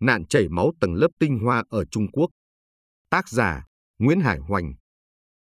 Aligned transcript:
Nạn 0.00 0.26
chảy 0.26 0.48
máu 0.48 0.72
tầng 0.80 0.94
lớp 0.94 1.08
tinh 1.18 1.38
hoa 1.38 1.64
ở 1.68 1.84
Trung 1.84 2.10
Quốc. 2.12 2.30
Tác 3.10 3.28
giả 3.28 3.66
Nguyễn 3.98 4.20
Hải 4.20 4.38
Hoành. 4.38 4.74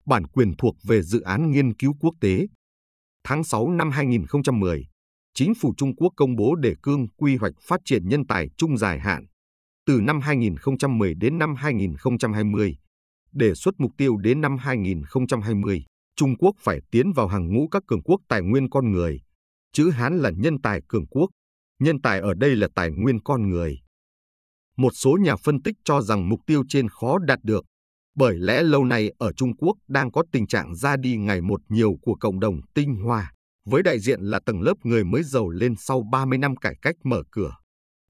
Bản 0.05 0.27
quyền 0.27 0.53
thuộc 0.57 0.75
về 0.83 1.01
dự 1.01 1.21
án 1.21 1.51
nghiên 1.51 1.75
cứu 1.75 1.93
quốc 1.99 2.13
tế. 2.21 2.47
Tháng 3.23 3.43
6 3.43 3.69
năm 3.69 3.91
2010, 3.91 4.87
Chính 5.33 5.53
phủ 5.55 5.73
Trung 5.77 5.95
Quốc 5.95 6.13
công 6.15 6.35
bố 6.35 6.55
đề 6.55 6.75
cương 6.83 7.07
quy 7.07 7.35
hoạch 7.35 7.53
phát 7.61 7.81
triển 7.85 8.07
nhân 8.07 8.27
tài 8.27 8.49
trung 8.57 8.77
dài 8.77 8.99
hạn 8.99 9.25
từ 9.85 10.01
năm 10.01 10.19
2010 10.19 11.13
đến 11.13 11.37
năm 11.37 11.55
2020. 11.55 12.77
Đề 13.31 13.53
xuất 13.53 13.73
mục 13.77 13.91
tiêu 13.97 14.17
đến 14.17 14.41
năm 14.41 14.57
2020, 14.57 15.85
Trung 16.15 16.37
Quốc 16.37 16.55
phải 16.59 16.79
tiến 16.91 17.11
vào 17.15 17.27
hàng 17.27 17.53
ngũ 17.53 17.67
các 17.71 17.83
cường 17.87 18.01
quốc 18.03 18.21
tài 18.27 18.41
nguyên 18.41 18.69
con 18.69 18.91
người. 18.91 19.21
Chữ 19.73 19.89
Hán 19.89 20.17
là 20.17 20.29
nhân 20.29 20.61
tài 20.61 20.81
cường 20.87 21.07
quốc, 21.07 21.29
nhân 21.79 22.01
tài 22.01 22.19
ở 22.19 22.33
đây 22.33 22.55
là 22.55 22.67
tài 22.75 22.91
nguyên 22.91 23.19
con 23.23 23.49
người. 23.49 23.80
Một 24.77 24.91
số 24.95 25.17
nhà 25.21 25.35
phân 25.35 25.61
tích 25.61 25.75
cho 25.85 26.01
rằng 26.01 26.29
mục 26.29 26.39
tiêu 26.47 26.63
trên 26.69 26.89
khó 26.89 27.17
đạt 27.17 27.39
được, 27.43 27.65
bởi 28.15 28.37
lẽ 28.39 28.63
lâu 28.63 28.85
nay 28.85 29.11
ở 29.17 29.31
Trung 29.33 29.55
Quốc 29.57 29.77
đang 29.87 30.11
có 30.11 30.23
tình 30.31 30.47
trạng 30.47 30.75
ra 30.75 30.97
đi 30.97 31.17
ngày 31.17 31.41
một 31.41 31.61
nhiều 31.69 31.93
của 32.01 32.15
cộng 32.19 32.39
đồng 32.39 32.55
tinh 32.73 32.95
hoa, 32.95 33.31
với 33.65 33.83
đại 33.83 33.99
diện 33.99 34.21
là 34.21 34.39
tầng 34.45 34.61
lớp 34.61 34.73
người 34.83 35.03
mới 35.03 35.23
giàu 35.23 35.49
lên 35.49 35.75
sau 35.77 36.03
30 36.11 36.37
năm 36.37 36.55
cải 36.55 36.75
cách 36.81 36.95
mở 37.03 37.23
cửa. 37.31 37.55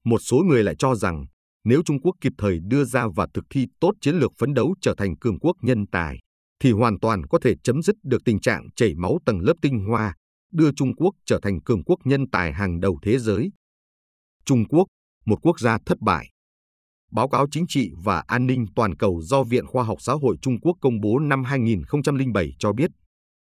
Một 0.04 0.18
số 0.18 0.36
người 0.36 0.64
lại 0.64 0.74
cho 0.78 0.94
rằng 0.94 1.26
nếu 1.64 1.82
Trung 1.84 2.00
Quốc 2.00 2.16
kịp 2.20 2.32
thời 2.38 2.58
đưa 2.62 2.84
ra 2.84 3.06
và 3.16 3.26
thực 3.34 3.44
thi 3.50 3.66
tốt 3.80 3.92
chiến 4.00 4.16
lược 4.16 4.32
phấn 4.38 4.54
đấu 4.54 4.74
trở 4.80 4.94
thành 4.98 5.16
cường 5.16 5.38
quốc 5.38 5.56
nhân 5.62 5.86
tài, 5.92 6.18
thì 6.60 6.72
hoàn 6.72 7.00
toàn 7.00 7.26
có 7.26 7.38
thể 7.42 7.54
chấm 7.64 7.82
dứt 7.82 7.96
được 8.02 8.18
tình 8.24 8.40
trạng 8.40 8.68
chảy 8.76 8.94
máu 8.94 9.18
tầng 9.26 9.40
lớp 9.40 9.54
tinh 9.62 9.84
hoa, 9.88 10.14
đưa 10.52 10.72
Trung 10.72 10.96
Quốc 10.96 11.14
trở 11.26 11.38
thành 11.42 11.60
cường 11.60 11.84
quốc 11.84 11.98
nhân 12.04 12.30
tài 12.32 12.52
hàng 12.52 12.80
đầu 12.80 12.98
thế 13.02 13.18
giới. 13.18 13.50
Trung 14.44 14.64
Quốc, 14.68 14.86
một 15.26 15.38
quốc 15.42 15.60
gia 15.60 15.78
thất 15.86 16.00
bại. 16.00 16.31
Báo 17.12 17.28
cáo 17.28 17.46
chính 17.50 17.66
trị 17.68 17.90
và 18.04 18.24
an 18.26 18.46
ninh 18.46 18.66
toàn 18.76 18.96
cầu 18.96 19.20
do 19.22 19.42
Viện 19.42 19.66
Khoa 19.66 19.84
học 19.84 19.98
Xã 20.00 20.12
hội 20.12 20.36
Trung 20.42 20.60
Quốc 20.60 20.76
công 20.80 21.00
bố 21.00 21.18
năm 21.18 21.44
2007 21.44 22.52
cho 22.58 22.72
biết, 22.72 22.90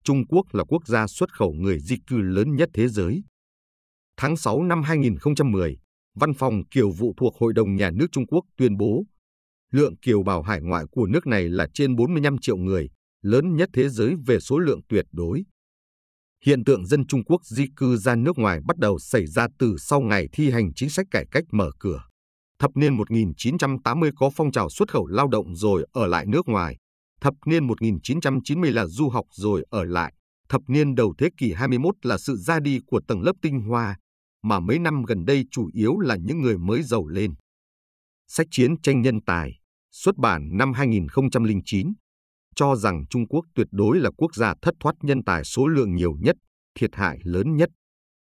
Trung 0.04 0.26
Quốc 0.26 0.42
là 0.52 0.64
quốc 0.64 0.86
gia 0.86 1.06
xuất 1.06 1.32
khẩu 1.32 1.52
người 1.52 1.80
di 1.80 1.96
cư 2.06 2.16
lớn 2.16 2.56
nhất 2.56 2.68
thế 2.74 2.88
giới. 2.88 3.22
Tháng 4.16 4.36
6 4.36 4.62
năm 4.62 4.82
2010, 4.82 5.78
Văn 6.14 6.34
phòng 6.34 6.62
Kiều 6.70 6.90
vụ 6.90 7.14
thuộc 7.16 7.34
Hội 7.40 7.52
đồng 7.52 7.76
Nhà 7.76 7.90
nước 7.90 8.06
Trung 8.12 8.26
Quốc 8.26 8.44
tuyên 8.56 8.76
bố, 8.76 9.04
lượng 9.72 9.96
kiều 9.96 10.22
bào 10.22 10.42
hải 10.42 10.60
ngoại 10.60 10.84
của 10.90 11.06
nước 11.06 11.26
này 11.26 11.48
là 11.48 11.66
trên 11.74 11.96
45 11.96 12.38
triệu 12.38 12.56
người, 12.56 12.88
lớn 13.22 13.56
nhất 13.56 13.68
thế 13.72 13.88
giới 13.88 14.14
về 14.26 14.40
số 14.40 14.58
lượng 14.58 14.80
tuyệt 14.88 15.04
đối. 15.12 15.44
Hiện 16.44 16.64
tượng 16.64 16.86
dân 16.86 17.06
Trung 17.06 17.24
Quốc 17.24 17.44
di 17.44 17.64
cư 17.76 17.96
ra 17.96 18.14
nước 18.14 18.38
ngoài 18.38 18.60
bắt 18.66 18.76
đầu 18.76 18.98
xảy 18.98 19.26
ra 19.26 19.46
từ 19.58 19.76
sau 19.78 20.00
ngày 20.00 20.28
thi 20.32 20.50
hành 20.50 20.74
chính 20.74 20.90
sách 20.90 21.06
cải 21.10 21.26
cách 21.30 21.44
mở 21.52 21.70
cửa. 21.78 22.00
Thập 22.58 22.76
niên 22.76 22.96
1980 22.96 24.10
có 24.16 24.30
phong 24.34 24.52
trào 24.52 24.70
xuất 24.70 24.90
khẩu 24.90 25.06
lao 25.06 25.28
động 25.28 25.56
rồi 25.56 25.86
ở 25.92 26.06
lại 26.06 26.26
nước 26.26 26.48
ngoài. 26.48 26.76
Thập 27.20 27.34
niên 27.46 27.66
1990 27.66 28.72
là 28.72 28.86
du 28.86 29.08
học 29.08 29.26
rồi 29.30 29.64
ở 29.70 29.84
lại. 29.84 30.14
Thập 30.48 30.62
niên 30.68 30.94
đầu 30.94 31.14
thế 31.18 31.28
kỷ 31.36 31.52
21 31.52 31.94
là 32.02 32.18
sự 32.18 32.36
ra 32.36 32.60
đi 32.60 32.78
của 32.86 33.00
tầng 33.08 33.20
lớp 33.22 33.32
tinh 33.42 33.60
hoa, 33.60 33.96
mà 34.42 34.60
mấy 34.60 34.78
năm 34.78 35.02
gần 35.02 35.24
đây 35.24 35.44
chủ 35.50 35.70
yếu 35.72 35.98
là 35.98 36.16
những 36.16 36.42
người 36.42 36.58
mới 36.58 36.82
giàu 36.82 37.06
lên. 37.06 37.34
Sách 38.28 38.46
chiến 38.50 38.80
tranh 38.80 39.02
nhân 39.02 39.20
tài, 39.26 39.58
xuất 39.92 40.16
bản 40.16 40.48
năm 40.52 40.72
2009, 40.72 41.92
cho 42.56 42.76
rằng 42.76 43.04
Trung 43.10 43.28
Quốc 43.28 43.44
tuyệt 43.54 43.66
đối 43.70 43.98
là 43.98 44.10
quốc 44.16 44.34
gia 44.34 44.54
thất 44.62 44.74
thoát 44.80 44.94
nhân 45.02 45.24
tài 45.24 45.44
số 45.44 45.66
lượng 45.66 45.94
nhiều 45.94 46.16
nhất, 46.20 46.36
thiệt 46.78 46.90
hại 46.94 47.18
lớn 47.22 47.56
nhất. 47.56 47.70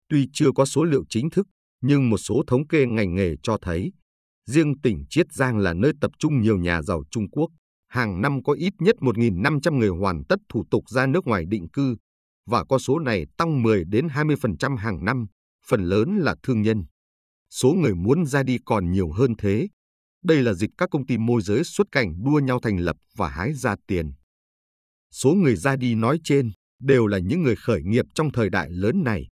Tuy 0.09 0.27
chưa 0.33 0.51
có 0.55 0.65
số 0.65 0.83
liệu 0.83 1.03
chính 1.09 1.29
thức, 1.29 1.47
nhưng 1.81 2.09
một 2.09 2.17
số 2.17 2.43
thống 2.47 2.67
kê 2.67 2.85
ngành 2.85 3.15
nghề 3.15 3.35
cho 3.43 3.57
thấy, 3.61 3.91
riêng 4.49 4.81
tỉnh 4.81 5.05
Chiết 5.09 5.33
Giang 5.33 5.57
là 5.57 5.73
nơi 5.73 5.91
tập 6.01 6.11
trung 6.19 6.41
nhiều 6.41 6.57
nhà 6.57 6.81
giàu 6.81 7.03
Trung 7.11 7.29
Quốc, 7.29 7.49
hàng 7.87 8.21
năm 8.21 8.43
có 8.43 8.53
ít 8.53 8.73
nhất 8.79 8.95
1.500 8.99 9.77
người 9.77 9.89
hoàn 9.89 10.23
tất 10.29 10.39
thủ 10.49 10.63
tục 10.71 10.89
ra 10.89 11.05
nước 11.07 11.27
ngoài 11.27 11.45
định 11.45 11.69
cư, 11.69 11.95
và 12.45 12.65
con 12.69 12.79
số 12.79 12.99
này 12.99 13.25
tăng 13.37 13.63
10 13.63 13.83
đến 13.85 14.07
20% 14.07 14.75
hàng 14.75 15.05
năm, 15.05 15.27
phần 15.67 15.83
lớn 15.83 16.17
là 16.17 16.35
thương 16.43 16.61
nhân. 16.61 16.83
Số 17.49 17.73
người 17.73 17.95
muốn 17.95 18.25
ra 18.25 18.43
đi 18.43 18.57
còn 18.65 18.91
nhiều 18.91 19.11
hơn 19.11 19.35
thế. 19.37 19.67
Đây 20.23 20.43
là 20.43 20.53
dịch 20.53 20.71
các 20.77 20.89
công 20.91 21.05
ty 21.05 21.17
môi 21.17 21.41
giới 21.41 21.63
xuất 21.63 21.87
cảnh 21.91 22.23
đua 22.23 22.39
nhau 22.39 22.59
thành 22.59 22.77
lập 22.77 22.95
và 23.15 23.29
hái 23.29 23.53
ra 23.53 23.75
tiền. 23.87 24.11
Số 25.11 25.33
người 25.33 25.55
ra 25.55 25.75
đi 25.75 25.95
nói 25.95 26.19
trên 26.23 26.51
đều 26.79 27.07
là 27.07 27.17
những 27.17 27.43
người 27.43 27.55
khởi 27.55 27.81
nghiệp 27.83 28.05
trong 28.13 28.31
thời 28.31 28.49
đại 28.49 28.69
lớn 28.69 29.03
này. 29.03 29.27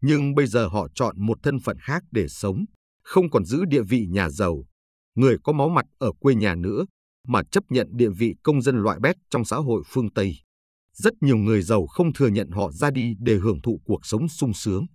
Nhưng 0.00 0.34
bây 0.34 0.46
giờ 0.46 0.68
họ 0.68 0.88
chọn 0.94 1.26
một 1.26 1.38
thân 1.42 1.60
phận 1.60 1.76
khác 1.80 2.02
để 2.10 2.28
sống, 2.28 2.64
không 3.04 3.30
còn 3.30 3.44
giữ 3.44 3.64
địa 3.64 3.82
vị 3.82 4.06
nhà 4.10 4.30
giàu, 4.30 4.64
người 5.14 5.36
có 5.44 5.52
máu 5.52 5.68
mặt 5.68 5.86
ở 5.98 6.12
quê 6.18 6.34
nhà 6.34 6.54
nữa, 6.54 6.84
mà 7.26 7.42
chấp 7.50 7.64
nhận 7.68 7.88
địa 7.90 8.10
vị 8.10 8.34
công 8.42 8.62
dân 8.62 8.76
loại 8.76 8.98
bét 9.00 9.16
trong 9.30 9.44
xã 9.44 9.56
hội 9.56 9.82
phương 9.86 10.12
Tây. 10.12 10.36
Rất 10.92 11.14
nhiều 11.20 11.36
người 11.36 11.62
giàu 11.62 11.86
không 11.86 12.12
thừa 12.12 12.28
nhận 12.28 12.50
họ 12.50 12.72
ra 12.72 12.90
đi 12.90 13.14
để 13.18 13.34
hưởng 13.34 13.62
thụ 13.62 13.80
cuộc 13.84 14.06
sống 14.06 14.28
sung 14.28 14.54
sướng. 14.54 14.86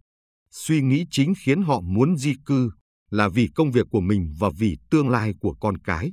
Suy 0.51 0.81
nghĩ 0.81 1.05
chính 1.11 1.33
khiến 1.45 1.61
họ 1.61 1.81
muốn 1.81 2.17
di 2.17 2.33
cư 2.45 2.69
là 3.09 3.29
vì 3.29 3.47
công 3.55 3.71
việc 3.71 3.87
của 3.91 4.01
mình 4.01 4.33
và 4.39 4.49
vì 4.57 4.77
tương 4.89 5.09
lai 5.09 5.33
của 5.39 5.55
con 5.59 5.77
cái. 5.77 6.11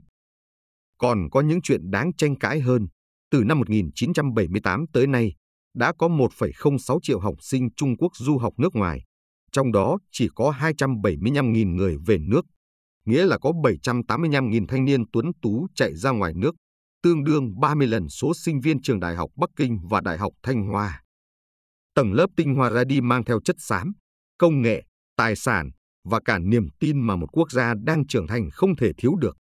Còn 0.99 1.31
có 1.31 1.41
những 1.41 1.63
chuyện 1.63 1.91
đáng 1.91 2.11
tranh 2.19 2.39
cãi 2.39 2.61
hơn. 2.61 2.87
Từ 3.31 3.45
năm 3.45 3.59
1978 3.59 4.85
tới 4.93 5.07
nay, 5.07 5.33
đã 5.75 5.93
có 5.99 6.09
1,06 6.09 6.99
triệu 7.03 7.21
học 7.21 7.35
sinh 7.41 7.69
Trung 7.77 7.97
Quốc 7.97 8.13
du 8.17 8.39
học 8.39 8.53
nước 8.59 8.75
ngoài, 8.75 9.05
trong 9.57 9.73
đó 9.73 9.99
chỉ 10.13 10.29
có 10.35 10.55
275.000 10.59 11.75
người 11.75 11.97
về 12.07 12.19
nước, 12.19 12.47
nghĩa 13.05 13.27
là 13.27 13.39
có 13.39 13.51
785.000 13.51 14.67
thanh 14.67 14.85
niên 14.85 15.11
tuấn 15.13 15.27
tú 15.43 15.67
chạy 15.75 15.95
ra 15.95 16.11
ngoài 16.11 16.33
nước, 16.37 16.55
tương 17.03 17.25
đương 17.25 17.61
30 17.61 17.87
lần 17.87 18.09
số 18.09 18.33
sinh 18.35 18.61
viên 18.61 18.83
trường 18.83 19.01
Đại 19.01 19.17
học 19.17 19.31
Bắc 19.37 19.51
Kinh 19.57 19.79
và 19.91 20.01
Đại 20.01 20.19
học 20.19 20.33
Thanh 20.43 20.67
Hoa. 20.67 21.03
Tầng 21.95 22.13
lớp 22.13 22.27
tinh 22.37 22.55
hoa 22.55 22.71
ra 22.71 22.85
đi 22.85 23.01
mang 23.01 23.25
theo 23.25 23.41
chất 23.45 23.57
xám, 23.59 23.93
công 24.39 24.63
nghệ, 24.63 24.85
tài 25.17 25.37
sản 25.37 25.71
và 26.05 26.21
cả 26.25 26.39
niềm 26.39 26.69
tin 26.81 27.01
mà 27.01 27.17
một 27.17 27.27
quốc 27.33 27.53
gia 27.53 27.75
đang 27.85 28.07
trưởng 28.07 28.27
thành 28.27 28.49
không 28.53 28.77
thể 28.77 28.93
thiếu 28.99 29.15
được. 29.17 29.37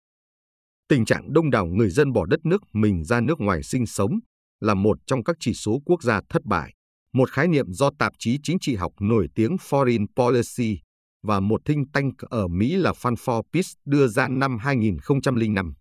Tình 0.88 1.04
trạng 1.04 1.32
đông 1.32 1.50
đảo 1.50 1.66
người 1.66 1.90
dân 1.90 2.12
bỏ 2.12 2.26
đất 2.26 2.40
nước 2.44 2.62
mình 2.72 3.04
ra 3.04 3.20
nước 3.20 3.40
ngoài 3.40 3.62
sinh 3.62 3.86
sống 3.86 4.18
là 4.60 4.74
một 4.74 4.98
trong 5.06 5.24
các 5.24 5.36
chỉ 5.40 5.54
số 5.54 5.80
quốc 5.84 6.02
gia 6.02 6.20
thất 6.28 6.44
bại, 6.44 6.75
một 7.16 7.30
khái 7.30 7.48
niệm 7.48 7.72
do 7.72 7.90
tạp 7.98 8.12
chí 8.18 8.38
chính 8.42 8.58
trị 8.60 8.74
học 8.74 8.92
nổi 9.00 9.28
tiếng 9.34 9.56
Foreign 9.56 10.06
Policy 10.16 10.80
và 11.22 11.40
một 11.40 11.60
think 11.64 11.88
tank 11.92 12.18
ở 12.18 12.48
Mỹ 12.48 12.76
là 12.76 12.92
Fund 12.92 13.14
for 13.14 13.42
Peace 13.52 13.68
đưa 13.84 14.06
ra 14.08 14.28
năm 14.28 14.58
2005. 14.58 15.74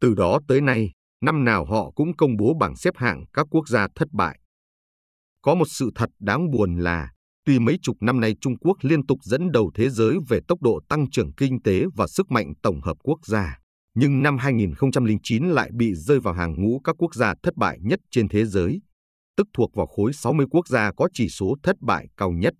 Từ 0.00 0.14
đó 0.14 0.38
tới 0.48 0.60
nay, 0.60 0.90
năm 1.24 1.44
nào 1.44 1.64
họ 1.64 1.90
cũng 1.90 2.16
công 2.16 2.36
bố 2.36 2.54
bảng 2.60 2.76
xếp 2.76 2.96
hạng 2.96 3.24
các 3.32 3.46
quốc 3.50 3.68
gia 3.68 3.88
thất 3.94 4.08
bại. 4.12 4.38
Có 5.42 5.54
một 5.54 5.68
sự 5.68 5.90
thật 5.94 6.10
đáng 6.18 6.50
buồn 6.50 6.78
là 6.78 7.10
Tuy 7.48 7.58
mấy 7.58 7.78
chục 7.82 7.96
năm 8.00 8.20
nay 8.20 8.34
Trung 8.40 8.56
Quốc 8.56 8.76
liên 8.80 9.06
tục 9.06 9.18
dẫn 9.22 9.52
đầu 9.52 9.70
thế 9.74 9.90
giới 9.90 10.16
về 10.28 10.40
tốc 10.48 10.62
độ 10.62 10.80
tăng 10.88 11.10
trưởng 11.10 11.32
kinh 11.32 11.62
tế 11.62 11.84
và 11.96 12.06
sức 12.06 12.30
mạnh 12.30 12.52
tổng 12.62 12.80
hợp 12.80 12.96
quốc 13.02 13.26
gia, 13.26 13.58
nhưng 13.94 14.22
năm 14.22 14.38
2009 14.38 15.48
lại 15.48 15.70
bị 15.74 15.94
rơi 15.94 16.20
vào 16.20 16.34
hàng 16.34 16.54
ngũ 16.58 16.80
các 16.84 16.96
quốc 16.98 17.14
gia 17.14 17.34
thất 17.42 17.56
bại 17.56 17.78
nhất 17.80 18.00
trên 18.10 18.28
thế 18.28 18.44
giới, 18.44 18.80
tức 19.38 19.48
thuộc 19.54 19.74
vào 19.74 19.86
khối 19.86 20.12
60 20.12 20.46
quốc 20.50 20.68
gia 20.68 20.92
có 20.92 21.08
chỉ 21.12 21.28
số 21.28 21.54
thất 21.62 21.76
bại 21.80 22.06
cao 22.16 22.30
nhất. 22.30 22.54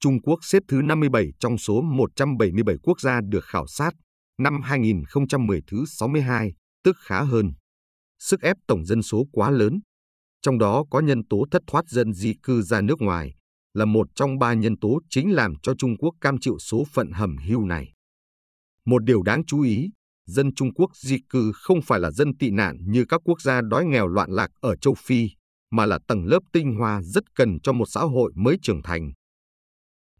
Trung 0.00 0.22
Quốc 0.22 0.38
xếp 0.42 0.62
thứ 0.68 0.82
57 0.82 1.30
trong 1.40 1.58
số 1.58 1.82
177 1.82 2.76
quốc 2.82 3.00
gia 3.00 3.20
được 3.28 3.44
khảo 3.44 3.66
sát, 3.66 3.90
năm 4.38 4.60
2010 4.62 5.60
thứ 5.66 5.84
62, 5.86 6.52
tức 6.84 6.96
khá 6.98 7.22
hơn. 7.22 7.52
Sức 8.18 8.40
ép 8.40 8.56
tổng 8.66 8.84
dân 8.84 9.02
số 9.02 9.24
quá 9.32 9.50
lớn, 9.50 9.80
trong 10.42 10.58
đó 10.58 10.84
có 10.90 11.00
nhân 11.00 11.22
tố 11.30 11.44
thất 11.50 11.62
thoát 11.66 11.88
dân 11.88 12.12
di 12.12 12.34
cư 12.42 12.62
ra 12.62 12.80
nước 12.80 13.00
ngoài, 13.00 13.34
là 13.74 13.84
một 13.84 14.06
trong 14.14 14.38
ba 14.38 14.54
nhân 14.54 14.78
tố 14.80 14.98
chính 15.10 15.32
làm 15.32 15.54
cho 15.62 15.74
Trung 15.78 15.96
Quốc 15.96 16.14
cam 16.20 16.38
chịu 16.40 16.58
số 16.58 16.84
phận 16.92 17.10
hầm 17.12 17.36
hưu 17.48 17.64
này. 17.64 17.92
Một 18.86 19.04
điều 19.04 19.22
đáng 19.22 19.44
chú 19.46 19.62
ý, 19.62 19.90
dân 20.26 20.54
Trung 20.54 20.74
Quốc 20.74 20.96
di 20.96 21.16
cư 21.28 21.52
không 21.54 21.82
phải 21.82 22.00
là 22.00 22.10
dân 22.10 22.36
tị 22.36 22.50
nạn 22.50 22.76
như 22.86 23.04
các 23.08 23.20
quốc 23.24 23.40
gia 23.40 23.60
đói 23.60 23.84
nghèo 23.84 24.08
loạn 24.08 24.30
lạc 24.30 24.50
ở 24.60 24.76
châu 24.76 24.94
Phi, 24.94 25.28
mà 25.72 25.86
là 25.86 25.98
tầng 26.08 26.24
lớp 26.24 26.40
tinh 26.52 26.74
hoa 26.78 27.02
rất 27.02 27.34
cần 27.34 27.60
cho 27.62 27.72
một 27.72 27.86
xã 27.86 28.00
hội 28.00 28.32
mới 28.34 28.56
trưởng 28.62 28.82
thành. 28.82 29.12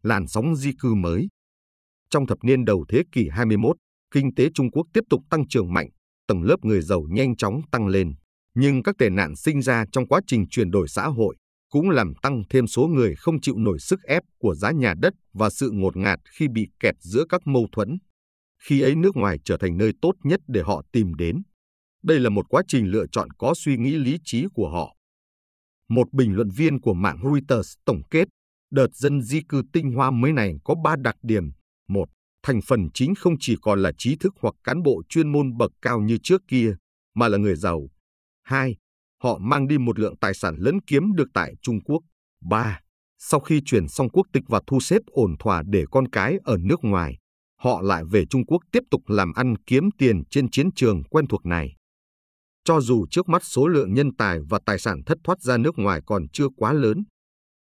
Làn 0.03 0.29
sóng 0.29 0.57
di 0.57 0.73
cư 0.79 0.95
mới 0.95 1.29
Trong 2.11 2.27
thập 2.27 2.39
niên 2.43 2.65
đầu 2.65 2.85
thế 2.89 3.03
kỷ 3.13 3.29
21, 3.29 3.77
kinh 4.15 4.35
tế 4.35 4.49
Trung 4.55 4.71
Quốc 4.71 4.87
tiếp 4.95 5.05
tục 5.11 5.23
tăng 5.31 5.49
trưởng 5.49 5.73
mạnh, 5.73 5.89
tầng 6.27 6.43
lớp 6.43 6.57
người 6.63 6.83
giàu 6.83 7.07
nhanh 7.11 7.37
chóng 7.37 7.61
tăng 7.71 7.87
lên, 7.87 8.15
nhưng 8.55 8.83
các 8.83 8.95
tệ 8.99 9.11
nạn 9.11 9.37
sinh 9.37 9.63
ra 9.63 9.85
trong 9.93 10.09
quá 10.09 10.21
trình 10.27 10.49
chuyển 10.49 10.71
đổi 10.71 10.89
xã 10.89 11.07
hội 11.07 11.37
cũng 11.71 11.91
làm 11.91 12.15
tăng 12.23 12.43
thêm 12.51 12.67
số 12.67 12.87
người 12.87 13.15
không 13.17 13.41
chịu 13.41 13.55
nổi 13.59 13.79
sức 13.79 14.03
ép 14.03 14.23
của 14.39 14.55
giá 14.55 14.71
nhà 14.71 14.95
đất 14.99 15.15
và 15.33 15.51
sự 15.51 15.71
ngột 15.73 15.97
ngạt 15.97 16.19
khi 16.39 16.49
bị 16.49 16.67
kẹt 16.81 16.95
giữa 17.01 17.25
các 17.29 17.47
mâu 17.47 17.67
thuẫn. 17.73 17.99
Khi 18.63 18.81
ấy 18.81 18.95
nước 18.95 19.17
ngoài 19.17 19.39
trở 19.45 19.57
thành 19.57 19.77
nơi 19.77 19.93
tốt 20.03 20.13
nhất 20.23 20.41
để 20.47 20.63
họ 20.63 20.83
tìm 20.93 21.15
đến. 21.15 21.43
Đây 22.03 22.21
là 22.21 22.31
một 22.31 22.49
quá 22.49 22.63
trình 22.69 22.87
lựa 22.87 23.07
chọn 23.13 23.29
có 23.31 23.55
suy 23.57 23.77
nghĩ 23.77 23.91
lý 23.91 24.19
trí 24.25 24.47
của 24.55 24.71
họ. 24.71 24.97
Một 25.93 26.13
bình 26.13 26.35
luận 26.35 26.49
viên 26.51 26.81
của 26.81 26.95
mạng 26.95 27.19
Reuters 27.23 27.75
tổng 27.85 28.03
kết, 28.11 28.29
đợt 28.71 28.95
dân 28.95 29.23
di 29.23 29.41
cư 29.49 29.63
tinh 29.73 29.93
hoa 29.93 30.11
mới 30.11 30.33
này 30.33 30.57
có 30.65 30.75
ba 30.85 30.97
đặc 30.97 31.17
điểm. 31.23 31.51
Một, 31.89 32.09
thành 32.43 32.61
phần 32.67 32.89
chính 32.95 33.15
không 33.15 33.35
chỉ 33.41 33.57
còn 33.63 33.83
là 33.83 33.93
trí 33.99 34.17
thức 34.17 34.35
hoặc 34.41 34.55
cán 34.65 34.83
bộ 34.83 35.03
chuyên 35.09 35.33
môn 35.33 35.57
bậc 35.57 35.71
cao 35.83 36.01
như 36.01 36.19
trước 36.23 36.43
kia, 36.49 36.77
mà 37.15 37.29
là 37.29 37.39
người 37.39 37.57
giàu. 37.57 37.89
hai 38.43 38.77
Họ 39.23 39.39
mang 39.39 39.69
đi 39.69 39.79
một 39.79 39.99
lượng 39.99 40.17
tài 40.17 40.35
sản 40.35 40.57
lẫn 40.59 40.81
kiếm 40.87 41.13
được 41.15 41.29
tại 41.35 41.55
Trung 41.63 41.81
Quốc. 41.85 42.01
ba 42.45 42.81
Sau 43.19 43.41
khi 43.41 43.61
chuyển 43.65 43.89
xong 43.89 44.09
quốc 44.11 44.27
tịch 44.33 44.45
và 44.49 44.61
thu 44.67 44.81
xếp 44.81 45.03
ổn 45.07 45.35
thỏa 45.39 45.63
để 45.67 45.85
con 45.91 46.09
cái 46.09 46.39
ở 46.45 46.57
nước 46.61 46.81
ngoài, 46.83 47.19
họ 47.59 47.83
lại 47.83 48.05
về 48.11 48.27
Trung 48.27 48.47
Quốc 48.47 48.59
tiếp 48.73 48.83
tục 48.91 49.03
làm 49.07 49.33
ăn 49.33 49.55
kiếm 49.67 49.89
tiền 49.99 50.23
trên 50.31 50.51
chiến 50.51 50.69
trường 50.75 51.03
quen 51.03 51.27
thuộc 51.27 51.47
này. 51.47 51.77
Cho 52.65 52.81
dù 52.81 53.07
trước 53.11 53.29
mắt 53.29 53.43
số 53.45 53.69
lượng 53.69 53.95
nhân 53.95 54.17
tài 54.19 54.39
và 54.49 54.59
tài 54.67 54.79
sản 54.79 55.03
thất 55.07 55.19
thoát 55.25 55.41
ra 55.41 55.57
nước 55.57 55.75
ngoài 55.77 56.01
còn 56.07 56.29
chưa 56.33 56.47
quá 56.57 56.73
lớn, 56.73 57.05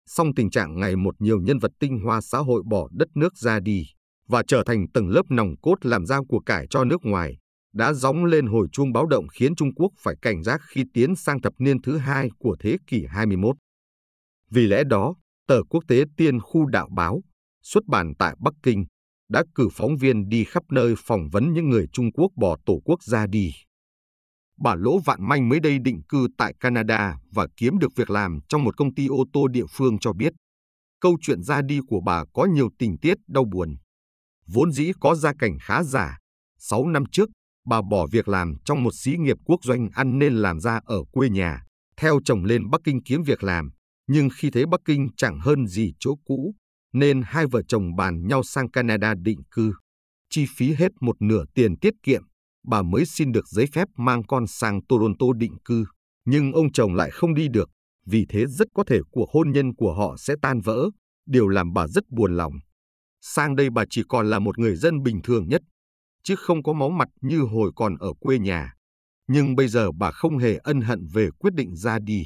song 0.05 0.33
tình 0.35 0.49
trạng 0.49 0.79
ngày 0.79 0.95
một 0.95 1.15
nhiều 1.19 1.41
nhân 1.41 1.59
vật 1.59 1.71
tinh 1.79 1.99
hoa 1.99 2.21
xã 2.21 2.37
hội 2.37 2.63
bỏ 2.69 2.87
đất 2.91 3.07
nước 3.15 3.37
ra 3.37 3.59
đi 3.59 3.85
và 4.27 4.43
trở 4.47 4.63
thành 4.65 4.85
tầng 4.93 5.09
lớp 5.09 5.21
nòng 5.29 5.55
cốt 5.61 5.75
làm 5.81 6.05
ra 6.05 6.19
của 6.27 6.39
cải 6.39 6.67
cho 6.69 6.83
nước 6.83 7.01
ngoài, 7.03 7.37
đã 7.73 7.93
gióng 7.93 8.25
lên 8.25 8.45
hồi 8.47 8.67
chuông 8.71 8.93
báo 8.93 9.05
động 9.05 9.27
khiến 9.27 9.55
Trung 9.55 9.73
Quốc 9.75 9.89
phải 10.03 10.15
cảnh 10.21 10.43
giác 10.43 10.61
khi 10.69 10.83
tiến 10.93 11.15
sang 11.15 11.41
thập 11.41 11.53
niên 11.59 11.81
thứ 11.81 11.97
hai 11.97 12.29
của 12.39 12.55
thế 12.59 12.77
kỷ 12.87 13.05
21. 13.09 13.55
Vì 14.49 14.67
lẽ 14.67 14.83
đó, 14.83 15.15
tờ 15.47 15.63
quốc 15.69 15.83
tế 15.87 16.03
Tiên 16.17 16.39
Khu 16.39 16.65
Đạo 16.65 16.89
Báo, 16.95 17.21
xuất 17.63 17.85
bản 17.85 18.13
tại 18.19 18.35
Bắc 18.39 18.53
Kinh, 18.63 18.85
đã 19.29 19.43
cử 19.55 19.67
phóng 19.71 19.97
viên 19.97 20.29
đi 20.29 20.43
khắp 20.43 20.63
nơi 20.71 20.95
phỏng 20.97 21.29
vấn 21.31 21.53
những 21.53 21.69
người 21.69 21.87
Trung 21.93 22.11
Quốc 22.11 22.31
bỏ 22.35 22.57
tổ 22.65 22.79
quốc 22.85 23.03
ra 23.03 23.27
đi. 23.27 23.51
Bà 24.63 24.75
Lỗ 24.75 24.99
Vạn 24.99 25.27
Manh 25.29 25.49
mới 25.49 25.59
đây 25.59 25.79
định 25.79 26.01
cư 26.09 26.27
tại 26.37 26.53
Canada 26.59 27.15
và 27.31 27.47
kiếm 27.57 27.79
được 27.79 27.95
việc 27.95 28.09
làm 28.09 28.39
trong 28.49 28.63
một 28.63 28.77
công 28.77 28.93
ty 28.95 29.07
ô 29.07 29.25
tô 29.33 29.47
địa 29.47 29.65
phương 29.69 29.99
cho 29.99 30.13
biết. 30.13 30.33
Câu 30.99 31.17
chuyện 31.21 31.43
ra 31.43 31.61
đi 31.61 31.79
của 31.87 32.01
bà 32.05 32.23
có 32.33 32.45
nhiều 32.45 32.69
tình 32.79 32.97
tiết 32.97 33.17
đau 33.27 33.45
buồn. 33.45 33.75
Vốn 34.47 34.71
dĩ 34.71 34.91
có 34.99 35.15
gia 35.15 35.33
cảnh 35.39 35.57
khá 35.61 35.83
giả. 35.83 36.17
Sáu 36.59 36.87
năm 36.87 37.03
trước, 37.11 37.29
bà 37.67 37.81
bỏ 37.81 38.07
việc 38.11 38.27
làm 38.27 38.55
trong 38.65 38.83
một 38.83 38.91
xí 38.95 39.15
nghiệp 39.17 39.37
quốc 39.45 39.63
doanh 39.63 39.89
ăn 39.93 40.19
nên 40.19 40.35
làm 40.35 40.59
ra 40.59 40.79
ở 40.85 40.97
quê 41.11 41.29
nhà, 41.29 41.63
theo 41.97 42.19
chồng 42.25 42.43
lên 42.43 42.69
Bắc 42.69 42.81
Kinh 42.83 43.03
kiếm 43.03 43.23
việc 43.23 43.43
làm. 43.43 43.71
Nhưng 44.07 44.29
khi 44.37 44.49
thấy 44.49 44.65
Bắc 44.65 44.81
Kinh 44.85 45.07
chẳng 45.17 45.39
hơn 45.39 45.67
gì 45.67 45.93
chỗ 45.99 46.15
cũ, 46.25 46.55
nên 46.93 47.21
hai 47.25 47.45
vợ 47.47 47.61
chồng 47.67 47.95
bàn 47.95 48.27
nhau 48.27 48.43
sang 48.43 48.71
Canada 48.71 49.13
định 49.21 49.43
cư. 49.51 49.73
Chi 50.29 50.45
phí 50.55 50.73
hết 50.73 50.91
một 51.01 51.15
nửa 51.21 51.43
tiền 51.53 51.79
tiết 51.79 51.93
kiệm, 52.03 52.23
bà 52.63 52.81
mới 52.81 53.05
xin 53.05 53.31
được 53.31 53.47
giấy 53.47 53.65
phép 53.73 53.87
mang 53.97 54.23
con 54.23 54.47
sang 54.47 54.79
Toronto 54.89 55.25
định 55.37 55.57
cư. 55.65 55.85
Nhưng 56.25 56.51
ông 56.51 56.71
chồng 56.71 56.95
lại 56.95 57.11
không 57.11 57.33
đi 57.33 57.47
được, 57.47 57.69
vì 58.05 58.25
thế 58.29 58.45
rất 58.45 58.67
có 58.73 58.83
thể 58.83 58.99
cuộc 59.11 59.29
hôn 59.31 59.51
nhân 59.51 59.75
của 59.75 59.93
họ 59.93 60.15
sẽ 60.17 60.35
tan 60.41 60.61
vỡ, 60.61 60.89
điều 61.25 61.47
làm 61.47 61.73
bà 61.73 61.87
rất 61.87 62.03
buồn 62.09 62.37
lòng. 62.37 62.53
Sang 63.21 63.55
đây 63.55 63.69
bà 63.69 63.83
chỉ 63.89 64.03
còn 64.09 64.29
là 64.29 64.39
một 64.39 64.59
người 64.59 64.75
dân 64.75 65.03
bình 65.03 65.21
thường 65.23 65.47
nhất, 65.47 65.61
chứ 66.23 66.35
không 66.35 66.63
có 66.63 66.73
máu 66.73 66.89
mặt 66.89 67.09
như 67.21 67.41
hồi 67.41 67.71
còn 67.75 67.97
ở 67.97 68.13
quê 68.19 68.39
nhà. 68.39 68.73
Nhưng 69.27 69.55
bây 69.55 69.67
giờ 69.67 69.91
bà 69.91 70.11
không 70.11 70.37
hề 70.37 70.57
ân 70.57 70.81
hận 70.81 71.07
về 71.13 71.29
quyết 71.39 71.53
định 71.53 71.75
ra 71.75 71.99
đi. 71.99 72.23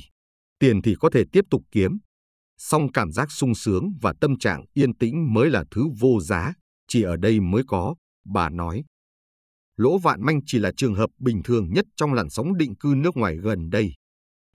Tiền 0.60 0.82
thì 0.82 0.96
có 1.00 1.10
thể 1.10 1.24
tiếp 1.32 1.46
tục 1.50 1.62
kiếm, 1.72 1.98
song 2.58 2.92
cảm 2.92 3.12
giác 3.12 3.32
sung 3.32 3.56
sướng 3.56 3.94
và 4.02 4.14
tâm 4.22 4.38
trạng 4.38 4.66
yên 4.74 4.98
tĩnh 4.98 5.34
mới 5.34 5.50
là 5.50 5.64
thứ 5.72 5.88
vô 6.00 6.20
giá, 6.22 6.54
chỉ 6.88 7.02
ở 7.02 7.16
đây 7.18 7.40
mới 7.40 7.64
có, 7.68 7.96
bà 8.26 8.50
nói. 8.50 8.84
Lỗ 9.77 9.98
Vạn 9.98 10.25
Manh 10.25 10.39
chỉ 10.45 10.60
là 10.60 10.72
trường 10.77 10.95
hợp 10.95 11.10
bình 11.19 11.44
thường 11.44 11.74
nhất 11.74 11.86
trong 11.95 12.13
làn 12.13 12.30
sóng 12.30 12.57
định 12.57 12.75
cư 12.75 12.94
nước 12.98 13.18
ngoài 13.18 13.38
gần 13.38 13.69
đây. 13.69 13.94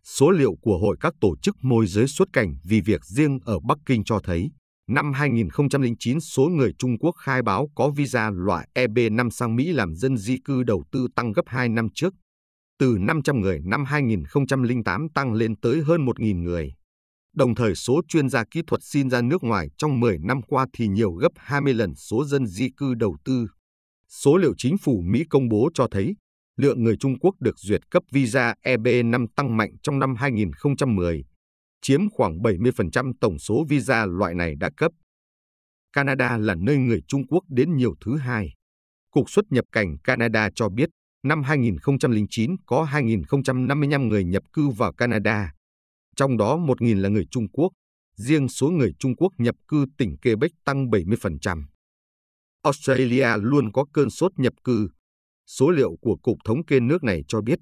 Số 0.04 0.30
liệu 0.30 0.54
của 0.62 0.78
Hội 0.78 0.96
các 1.00 1.14
tổ 1.20 1.36
chức 1.42 1.56
môi 1.62 1.86
giới 1.86 2.06
xuất 2.06 2.28
cảnh 2.32 2.54
vì 2.64 2.80
việc 2.80 3.04
riêng 3.04 3.38
ở 3.44 3.58
Bắc 3.68 3.78
Kinh 3.86 4.04
cho 4.04 4.20
thấy, 4.24 4.50
năm 4.88 5.12
2009 5.12 6.20
số 6.20 6.42
người 6.42 6.72
Trung 6.78 6.98
Quốc 6.98 7.12
khai 7.12 7.42
báo 7.42 7.68
có 7.74 7.90
visa 7.90 8.30
loại 8.30 8.68
EB5 8.74 9.30
sang 9.30 9.56
Mỹ 9.56 9.72
làm 9.72 9.94
dân 9.94 10.16
di 10.16 10.36
cư 10.44 10.62
đầu 10.62 10.84
tư 10.92 11.06
tăng 11.16 11.32
gấp 11.32 11.42
2 11.46 11.68
năm 11.68 11.88
trước, 11.94 12.14
từ 12.78 12.96
500 13.00 13.40
người 13.40 13.60
năm 13.64 13.84
2008 13.84 15.08
tăng 15.14 15.32
lên 15.32 15.56
tới 15.60 15.82
hơn 15.82 16.06
1.000 16.06 16.42
người. 16.42 16.74
Đồng 17.34 17.54
thời 17.54 17.74
số 17.74 18.00
chuyên 18.08 18.28
gia 18.28 18.44
kỹ 18.50 18.62
thuật 18.66 18.80
xin 18.82 19.10
ra 19.10 19.22
nước 19.22 19.42
ngoài 19.42 19.68
trong 19.78 20.00
10 20.00 20.18
năm 20.18 20.42
qua 20.42 20.66
thì 20.72 20.88
nhiều 20.88 21.12
gấp 21.12 21.32
20 21.36 21.74
lần 21.74 21.94
số 21.94 22.24
dân 22.24 22.46
di 22.46 22.68
cư 22.76 22.94
đầu 22.94 23.16
tư. 23.24 23.46
Số 24.12 24.36
liệu 24.36 24.54
chính 24.56 24.78
phủ 24.78 25.02
Mỹ 25.06 25.24
công 25.30 25.48
bố 25.48 25.70
cho 25.74 25.86
thấy, 25.90 26.16
lượng 26.56 26.82
người 26.82 26.96
Trung 26.96 27.18
Quốc 27.18 27.34
được 27.40 27.58
duyệt 27.58 27.90
cấp 27.90 28.02
visa 28.12 28.54
EB5 28.62 29.26
tăng 29.36 29.56
mạnh 29.56 29.70
trong 29.82 29.98
năm 29.98 30.14
2010, 30.14 31.24
chiếm 31.82 32.10
khoảng 32.10 32.38
70% 32.38 33.12
tổng 33.20 33.38
số 33.38 33.64
visa 33.68 34.06
loại 34.06 34.34
này 34.34 34.54
đã 34.60 34.70
cấp. 34.76 34.92
Canada 35.92 36.36
là 36.38 36.54
nơi 36.54 36.76
người 36.76 37.02
Trung 37.08 37.26
Quốc 37.26 37.44
đến 37.48 37.76
nhiều 37.76 37.94
thứ 38.04 38.16
hai. 38.16 38.54
Cục 39.10 39.30
xuất 39.30 39.44
nhập 39.50 39.64
cảnh 39.72 39.96
Canada 40.04 40.50
cho 40.54 40.68
biết, 40.68 40.88
năm 41.22 41.42
2009 41.42 42.56
có 42.66 42.88
2.055 42.90 44.08
người 44.08 44.24
nhập 44.24 44.42
cư 44.52 44.68
vào 44.68 44.92
Canada, 44.92 45.52
trong 46.16 46.36
đó 46.36 46.56
1.000 46.56 47.00
là 47.00 47.08
người 47.08 47.26
Trung 47.30 47.48
Quốc, 47.48 47.72
riêng 48.16 48.48
số 48.48 48.70
người 48.70 48.92
Trung 48.98 49.16
Quốc 49.16 49.32
nhập 49.38 49.54
cư 49.68 49.86
tỉnh 49.98 50.16
Quebec 50.22 50.50
tăng 50.64 50.86
70%. 50.86 51.62
Australia 52.62 53.28
luôn 53.40 53.72
có 53.72 53.84
cơn 53.92 54.10
sốt 54.10 54.32
nhập 54.36 54.52
cư. 54.64 54.88
Số 55.46 55.70
liệu 55.70 55.96
của 56.00 56.16
Cục 56.16 56.38
Thống 56.44 56.64
kê 56.64 56.80
nước 56.80 57.04
này 57.04 57.24
cho 57.28 57.40
biết, 57.40 57.58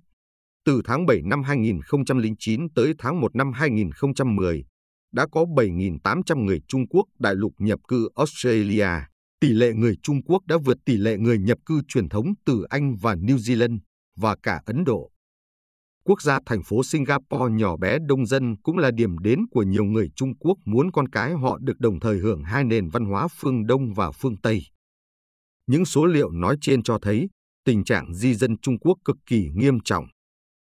từ 0.64 0.82
tháng 0.84 1.06
7 1.06 1.20
năm 1.24 1.42
2009 1.42 2.68
tới 2.74 2.94
tháng 2.98 3.20
1 3.20 3.36
năm 3.36 3.52
2010, 3.52 4.64
đã 5.12 5.26
có 5.32 5.44
7.800 5.44 6.44
người 6.44 6.60
Trung 6.68 6.88
Quốc 6.88 7.04
đại 7.18 7.34
lục 7.34 7.52
nhập 7.58 7.78
cư 7.88 8.08
Australia. 8.14 8.88
Tỷ 9.40 9.48
lệ 9.48 9.72
người 9.72 9.96
Trung 10.02 10.22
Quốc 10.22 10.42
đã 10.46 10.56
vượt 10.64 10.78
tỷ 10.84 10.96
lệ 10.96 11.16
người 11.16 11.38
nhập 11.38 11.58
cư 11.66 11.80
truyền 11.88 12.08
thống 12.08 12.26
từ 12.46 12.62
Anh 12.68 12.96
và 13.00 13.14
New 13.14 13.36
Zealand 13.36 13.78
và 14.16 14.36
cả 14.42 14.60
Ấn 14.66 14.84
Độ. 14.84 15.10
Quốc 16.04 16.22
gia 16.22 16.38
thành 16.46 16.62
phố 16.62 16.84
Singapore 16.84 17.50
nhỏ 17.50 17.76
bé 17.76 17.98
đông 18.08 18.26
dân 18.26 18.56
cũng 18.62 18.78
là 18.78 18.90
điểm 18.90 19.18
đến 19.18 19.40
của 19.50 19.62
nhiều 19.62 19.84
người 19.84 20.10
Trung 20.16 20.36
Quốc 20.38 20.58
muốn 20.64 20.92
con 20.92 21.08
cái 21.08 21.32
họ 21.32 21.58
được 21.60 21.80
đồng 21.80 22.00
thời 22.00 22.18
hưởng 22.18 22.42
hai 22.42 22.64
nền 22.64 22.88
văn 22.88 23.04
hóa 23.04 23.28
phương 23.28 23.66
Đông 23.66 23.94
và 23.94 24.10
phương 24.10 24.36
Tây. 24.36 24.62
Những 25.68 25.84
số 25.84 26.06
liệu 26.06 26.30
nói 26.30 26.56
trên 26.60 26.82
cho 26.82 26.98
thấy 27.02 27.28
tình 27.64 27.84
trạng 27.84 28.14
di 28.14 28.34
dân 28.34 28.58
Trung 28.58 28.78
Quốc 28.78 28.98
cực 29.04 29.16
kỳ 29.26 29.48
nghiêm 29.54 29.78
trọng. 29.84 30.04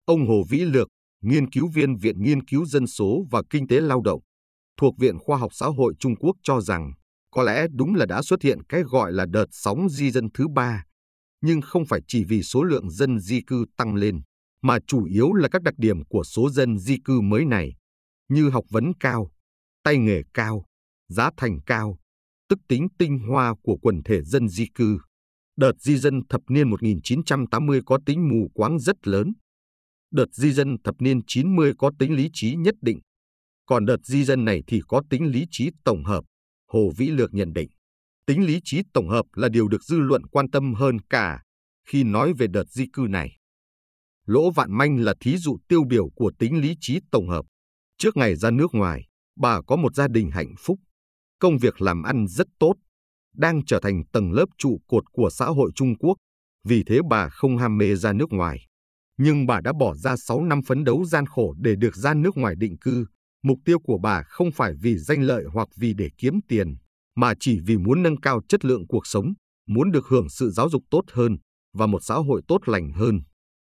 Ông 0.06 0.28
Hồ 0.28 0.44
Vĩ 0.50 0.60
Lược, 0.60 0.88
nghiên 1.22 1.52
cứu 1.52 1.68
viên 1.74 1.96
Viện 1.96 2.24
Nghiên 2.24 2.44
cứu 2.46 2.66
Dân 2.66 2.88
số 2.88 3.26
và 3.32 3.42
Kinh 3.50 3.68
tế 3.68 3.82
Lao 3.82 4.02
động, 4.02 4.22
thuộc 4.78 4.94
Viện 4.98 5.20
Khoa 5.20 5.38
học 5.38 5.52
Xã 5.54 5.66
hội 5.66 5.94
Trung 6.00 6.16
Quốc 6.16 6.36
cho 6.44 6.62
rằng 6.62 6.92
có 7.32 7.44
lẽ 7.44 7.66
đúng 7.74 7.96
là 7.96 8.06
đã 8.06 8.22
xuất 8.22 8.42
hiện 8.42 8.64
cái 8.70 8.84
gọi 8.84 9.12
là 9.12 9.26
đợt 9.30 9.46
sóng 9.52 9.90
di 9.90 10.12
dân 10.12 10.28
thứ 10.34 10.48
ba, 10.48 10.84
nhưng 11.42 11.62
không 11.62 11.86
phải 11.86 12.00
chỉ 12.08 12.24
vì 12.24 12.44
số 12.44 12.64
lượng 12.64 12.90
dân 12.90 13.20
di 13.20 13.42
cư 13.48 13.66
tăng 13.78 13.96
lên, 13.96 14.22
mà 14.62 14.78
chủ 14.88 15.06
yếu 15.06 15.34
là 15.34 15.50
các 15.52 15.62
đặc 15.62 15.74
điểm 15.78 16.06
của 16.06 16.24
số 16.24 16.50
dân 16.50 16.78
di 16.80 16.98
cư 17.06 17.22
mới 17.22 17.46
này, 17.46 17.74
như 18.30 18.50
học 18.50 18.66
vấn 18.70 18.92
cao, 19.00 19.32
tay 19.84 19.98
nghề 19.98 20.22
cao, 20.34 20.66
giá 21.10 21.30
thành 21.38 21.60
cao, 21.66 21.98
tức 22.50 22.60
tính 22.68 22.88
tinh 22.98 23.20
hoa 23.20 23.54
của 23.64 23.78
quần 23.82 24.04
thể 24.04 24.22
dân 24.24 24.50
di 24.50 24.66
cư. 24.76 25.00
Đợt 25.58 25.72
di 25.80 25.98
dân 25.98 26.22
thập 26.30 26.42
niên 26.50 26.70
1980 26.70 27.82
có 27.86 28.00
tính 28.06 28.30
mù 28.30 28.50
quáng 28.54 28.80
rất 28.80 29.08
lớn. 29.08 29.34
Đợt 30.12 30.26
di 30.32 30.52
dân 30.52 30.78
thập 30.84 30.96
niên 31.00 31.20
90 31.28 31.74
có 31.78 31.92
tính 32.00 32.14
lý 32.16 32.30
trí 32.34 32.56
nhất 32.56 32.76
định. 32.82 33.00
Còn 33.66 33.86
đợt 33.86 33.98
di 34.04 34.24
dân 34.24 34.46
này 34.46 34.64
thì 34.68 34.82
có 34.88 35.02
tính 35.10 35.28
lý 35.28 35.46
trí 35.52 35.70
tổng 35.84 36.04
hợp, 36.04 36.24
Hồ 36.72 36.92
Vĩ 36.98 37.08
Lược 37.08 37.34
nhận 37.34 37.54
định. 37.54 37.70
Tính 38.26 38.46
lý 38.46 38.60
trí 38.64 38.82
tổng 38.94 39.10
hợp 39.10 39.26
là 39.34 39.50
điều 39.50 39.68
được 39.68 39.84
dư 39.84 40.00
luận 40.00 40.26
quan 40.26 40.52
tâm 40.52 40.74
hơn 40.74 40.98
cả 41.10 41.44
khi 41.88 42.04
nói 42.04 42.34
về 42.34 42.48
đợt 42.48 42.70
di 42.70 42.86
cư 42.94 43.08
này. 43.10 43.38
Lỗ 44.26 44.52
Vạn 44.52 44.78
Manh 44.78 45.00
là 45.00 45.14
thí 45.20 45.38
dụ 45.38 45.58
tiêu 45.68 45.84
biểu 45.84 46.10
của 46.16 46.32
tính 46.40 46.62
lý 46.62 46.76
trí 46.80 47.00
tổng 47.12 47.30
hợp. 47.30 47.46
Trước 47.98 48.18
ngày 48.18 48.36
ra 48.36 48.52
nước 48.52 48.74
ngoài, 48.74 49.08
bà 49.40 49.62
có 49.62 49.76
một 49.76 49.96
gia 49.96 50.08
đình 50.08 50.32
hạnh 50.32 50.54
phúc, 50.60 50.80
công 51.44 51.58
việc 51.58 51.82
làm 51.82 52.04
ăn 52.04 52.28
rất 52.28 52.48
tốt, 52.60 52.74
đang 53.36 53.66
trở 53.66 53.80
thành 53.80 54.04
tầng 54.14 54.32
lớp 54.32 54.46
trụ 54.58 54.80
cột 54.88 55.04
của 55.12 55.30
xã 55.30 55.46
hội 55.46 55.72
Trung 55.76 55.98
Quốc, 55.98 56.18
vì 56.68 56.84
thế 56.84 57.00
bà 57.10 57.30
không 57.30 57.58
ham 57.58 57.78
mê 57.78 57.96
ra 57.96 58.14
nước 58.14 58.32
ngoài. 58.32 58.66
Nhưng 59.18 59.46
bà 59.46 59.62
đã 59.62 59.74
bỏ 59.80 59.96
ra 59.96 60.16
6 60.18 60.44
năm 60.44 60.62
phấn 60.68 60.84
đấu 60.84 61.06
gian 61.06 61.26
khổ 61.26 61.54
để 61.58 61.76
được 61.76 61.96
ra 61.96 62.14
nước 62.14 62.38
ngoài 62.38 62.56
định 62.58 62.78
cư. 62.78 63.06
Mục 63.44 63.60
tiêu 63.66 63.80
của 63.80 63.98
bà 63.98 64.24
không 64.24 64.52
phải 64.52 64.74
vì 64.82 64.98
danh 64.98 65.22
lợi 65.22 65.44
hoặc 65.54 65.68
vì 65.76 65.94
để 65.94 66.10
kiếm 66.18 66.40
tiền, 66.48 66.76
mà 67.16 67.34
chỉ 67.40 67.60
vì 67.66 67.78
muốn 67.78 68.04
nâng 68.04 68.22
cao 68.22 68.42
chất 68.50 68.66
lượng 68.66 68.88
cuộc 68.88 69.08
sống, 69.08 69.34
muốn 69.68 69.92
được 69.92 70.08
hưởng 70.08 70.30
sự 70.30 70.50
giáo 70.50 70.70
dục 70.70 70.84
tốt 70.90 71.02
hơn 71.12 71.38
và 71.74 71.88
một 71.88 72.04
xã 72.04 72.16
hội 72.16 72.42
tốt 72.48 72.60
lành 72.66 72.92
hơn. 72.92 73.22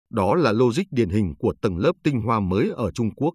Đó 0.10 0.36
là 0.36 0.52
logic 0.52 0.84
điển 0.92 1.10
hình 1.10 1.34
của 1.40 1.54
tầng 1.62 1.78
lớp 1.78 1.94
tinh 2.04 2.22
hoa 2.22 2.40
mới 2.40 2.70
ở 2.76 2.92
Trung 2.92 3.16
Quốc. 3.16 3.34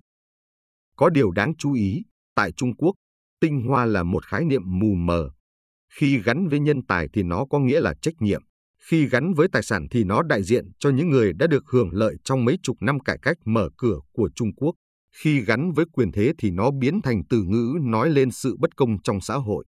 Có 0.96 1.10
điều 1.10 1.30
đáng 1.30 1.52
chú 1.58 1.72
ý, 1.72 2.02
tại 2.34 2.52
Trung 2.52 2.76
Quốc, 2.76 2.94
tinh 3.40 3.62
hoa 3.66 3.84
là 3.84 4.02
một 4.02 4.24
khái 4.26 4.44
niệm 4.44 4.62
mù 4.64 4.94
mờ. 4.94 5.30
Khi 5.94 6.18
gắn 6.18 6.48
với 6.48 6.60
nhân 6.60 6.86
tài 6.88 7.08
thì 7.12 7.22
nó 7.22 7.44
có 7.50 7.58
nghĩa 7.58 7.80
là 7.80 7.94
trách 8.02 8.14
nhiệm. 8.20 8.42
Khi 8.90 9.06
gắn 9.06 9.34
với 9.34 9.48
tài 9.52 9.62
sản 9.62 9.86
thì 9.90 10.04
nó 10.04 10.22
đại 10.22 10.42
diện 10.42 10.64
cho 10.78 10.90
những 10.90 11.10
người 11.10 11.32
đã 11.32 11.46
được 11.46 11.64
hưởng 11.72 11.88
lợi 11.92 12.16
trong 12.24 12.44
mấy 12.44 12.58
chục 12.62 12.76
năm 12.80 13.00
cải 13.00 13.18
cách 13.22 13.36
mở 13.44 13.68
cửa 13.76 13.98
của 14.12 14.30
Trung 14.34 14.54
Quốc. 14.54 14.74
Khi 15.22 15.40
gắn 15.40 15.72
với 15.72 15.84
quyền 15.92 16.12
thế 16.12 16.32
thì 16.38 16.50
nó 16.50 16.70
biến 16.70 17.02
thành 17.02 17.22
từ 17.30 17.42
ngữ 17.42 17.78
nói 17.80 18.10
lên 18.10 18.30
sự 18.30 18.56
bất 18.60 18.76
công 18.76 19.02
trong 19.02 19.20
xã 19.20 19.34
hội. 19.34 19.64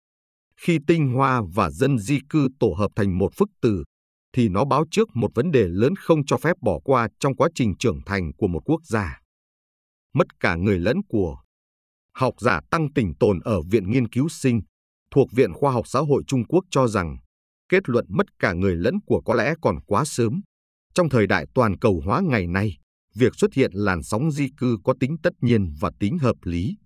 Khi 0.60 0.78
tinh 0.86 1.12
hoa 1.12 1.42
và 1.54 1.70
dân 1.70 1.98
di 1.98 2.18
cư 2.28 2.48
tổ 2.60 2.74
hợp 2.78 2.90
thành 2.96 3.18
một 3.18 3.32
phức 3.36 3.48
từ, 3.62 3.84
thì 4.32 4.48
nó 4.48 4.64
báo 4.64 4.84
trước 4.90 5.08
một 5.14 5.30
vấn 5.34 5.50
đề 5.50 5.68
lớn 5.68 5.94
không 5.96 6.26
cho 6.26 6.36
phép 6.36 6.56
bỏ 6.60 6.78
qua 6.84 7.08
trong 7.20 7.36
quá 7.36 7.48
trình 7.54 7.76
trưởng 7.78 8.00
thành 8.06 8.32
của 8.32 8.48
một 8.48 8.60
quốc 8.64 8.80
gia. 8.84 9.20
Mất 10.14 10.40
cả 10.40 10.54
người 10.54 10.78
lẫn 10.78 10.96
của. 11.08 11.36
Học 12.18 12.34
giả 12.40 12.60
Tăng 12.70 12.92
Tỉnh 12.92 13.14
Tồn 13.20 13.40
ở 13.40 13.62
Viện 13.62 13.90
Nghiên 13.90 14.08
cứu 14.08 14.28
Sinh, 14.28 14.60
thuộc 15.10 15.28
Viện 15.32 15.52
Khoa 15.52 15.72
học 15.72 15.88
Xã 15.88 16.00
hội 16.00 16.22
Trung 16.26 16.44
Quốc 16.44 16.64
cho 16.70 16.88
rằng, 16.88 17.16
kết 17.68 17.88
luận 17.88 18.06
mất 18.08 18.26
cả 18.38 18.52
người 18.52 18.76
lẫn 18.76 18.94
của 19.06 19.20
có 19.24 19.34
lẽ 19.34 19.54
còn 19.62 19.78
quá 19.86 20.04
sớm. 20.04 20.40
Trong 20.94 21.08
thời 21.08 21.26
đại 21.26 21.46
toàn 21.54 21.78
cầu 21.78 22.02
hóa 22.04 22.20
ngày 22.20 22.46
nay, 22.46 22.76
việc 23.14 23.34
xuất 23.34 23.54
hiện 23.54 23.70
làn 23.74 24.02
sóng 24.02 24.30
di 24.30 24.48
cư 24.56 24.76
có 24.84 24.94
tính 25.00 25.16
tất 25.22 25.32
nhiên 25.40 25.74
và 25.80 25.90
tính 26.00 26.18
hợp 26.18 26.36
lý. 26.42 26.76